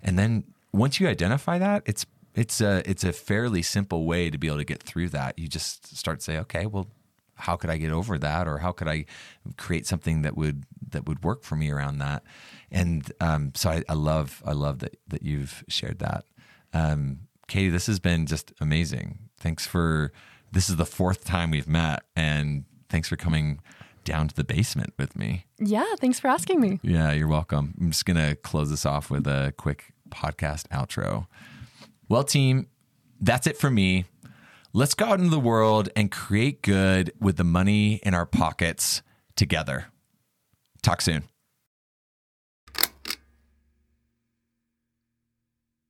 And 0.02 0.18
then 0.18 0.44
once 0.72 1.00
you 1.00 1.08
identify 1.08 1.58
that, 1.58 1.82
it's 1.86 2.06
it's 2.34 2.60
a 2.60 2.82
it's 2.88 3.04
a 3.04 3.12
fairly 3.12 3.62
simple 3.62 4.06
way 4.06 4.30
to 4.30 4.38
be 4.38 4.46
able 4.46 4.58
to 4.58 4.64
get 4.64 4.82
through 4.82 5.10
that. 5.10 5.38
You 5.38 5.48
just 5.48 5.96
start 5.96 6.20
to 6.20 6.24
say, 6.24 6.38
okay, 6.38 6.66
well, 6.66 6.88
how 7.34 7.56
could 7.56 7.70
I 7.70 7.76
get 7.76 7.92
over 7.92 8.18
that, 8.18 8.46
or 8.46 8.58
how 8.58 8.72
could 8.72 8.88
I 8.88 9.04
create 9.56 9.86
something 9.86 10.22
that 10.22 10.36
would 10.36 10.64
that 10.90 11.06
would 11.06 11.22
work 11.22 11.42
for 11.42 11.56
me 11.56 11.70
around 11.70 11.98
that? 11.98 12.22
And 12.70 13.10
um, 13.20 13.52
so 13.54 13.70
I, 13.70 13.82
I 13.88 13.94
love 13.94 14.42
I 14.46 14.52
love 14.52 14.78
that 14.80 14.96
that 15.08 15.22
you've 15.22 15.64
shared 15.68 15.98
that, 15.98 16.24
um, 16.72 17.20
Katie. 17.48 17.70
This 17.70 17.86
has 17.86 18.00
been 18.00 18.26
just 18.26 18.52
amazing. 18.60 19.18
Thanks 19.38 19.66
for 19.66 20.12
this 20.52 20.68
is 20.68 20.76
the 20.76 20.86
fourth 20.86 21.24
time 21.24 21.50
we've 21.50 21.68
met, 21.68 22.02
and 22.16 22.64
thanks 22.88 23.08
for 23.08 23.16
coming 23.16 23.60
down 24.04 24.28
to 24.28 24.34
the 24.34 24.44
basement 24.44 24.94
with 24.98 25.16
me. 25.16 25.46
Yeah, 25.58 25.94
thanks 25.98 26.18
for 26.18 26.28
asking 26.28 26.60
me. 26.60 26.80
Yeah, 26.82 27.12
you're 27.12 27.28
welcome. 27.28 27.74
I'm 27.80 27.90
just 27.90 28.04
gonna 28.04 28.36
close 28.36 28.70
this 28.70 28.86
off 28.86 29.10
with 29.10 29.26
a 29.26 29.52
quick 29.56 29.92
podcast 30.10 30.68
outro. 30.68 31.26
Well, 32.08 32.24
team, 32.24 32.68
that's 33.20 33.46
it 33.46 33.56
for 33.56 33.70
me. 33.70 34.04
Let's 34.72 34.94
go 34.94 35.06
out 35.06 35.18
into 35.18 35.30
the 35.30 35.40
world 35.40 35.88
and 35.94 36.10
create 36.10 36.62
good 36.62 37.12
with 37.20 37.36
the 37.36 37.44
money 37.44 37.96
in 38.02 38.14
our 38.14 38.26
pockets 38.26 39.02
together. 39.36 39.86
Talk 40.82 41.00
soon. 41.00 41.24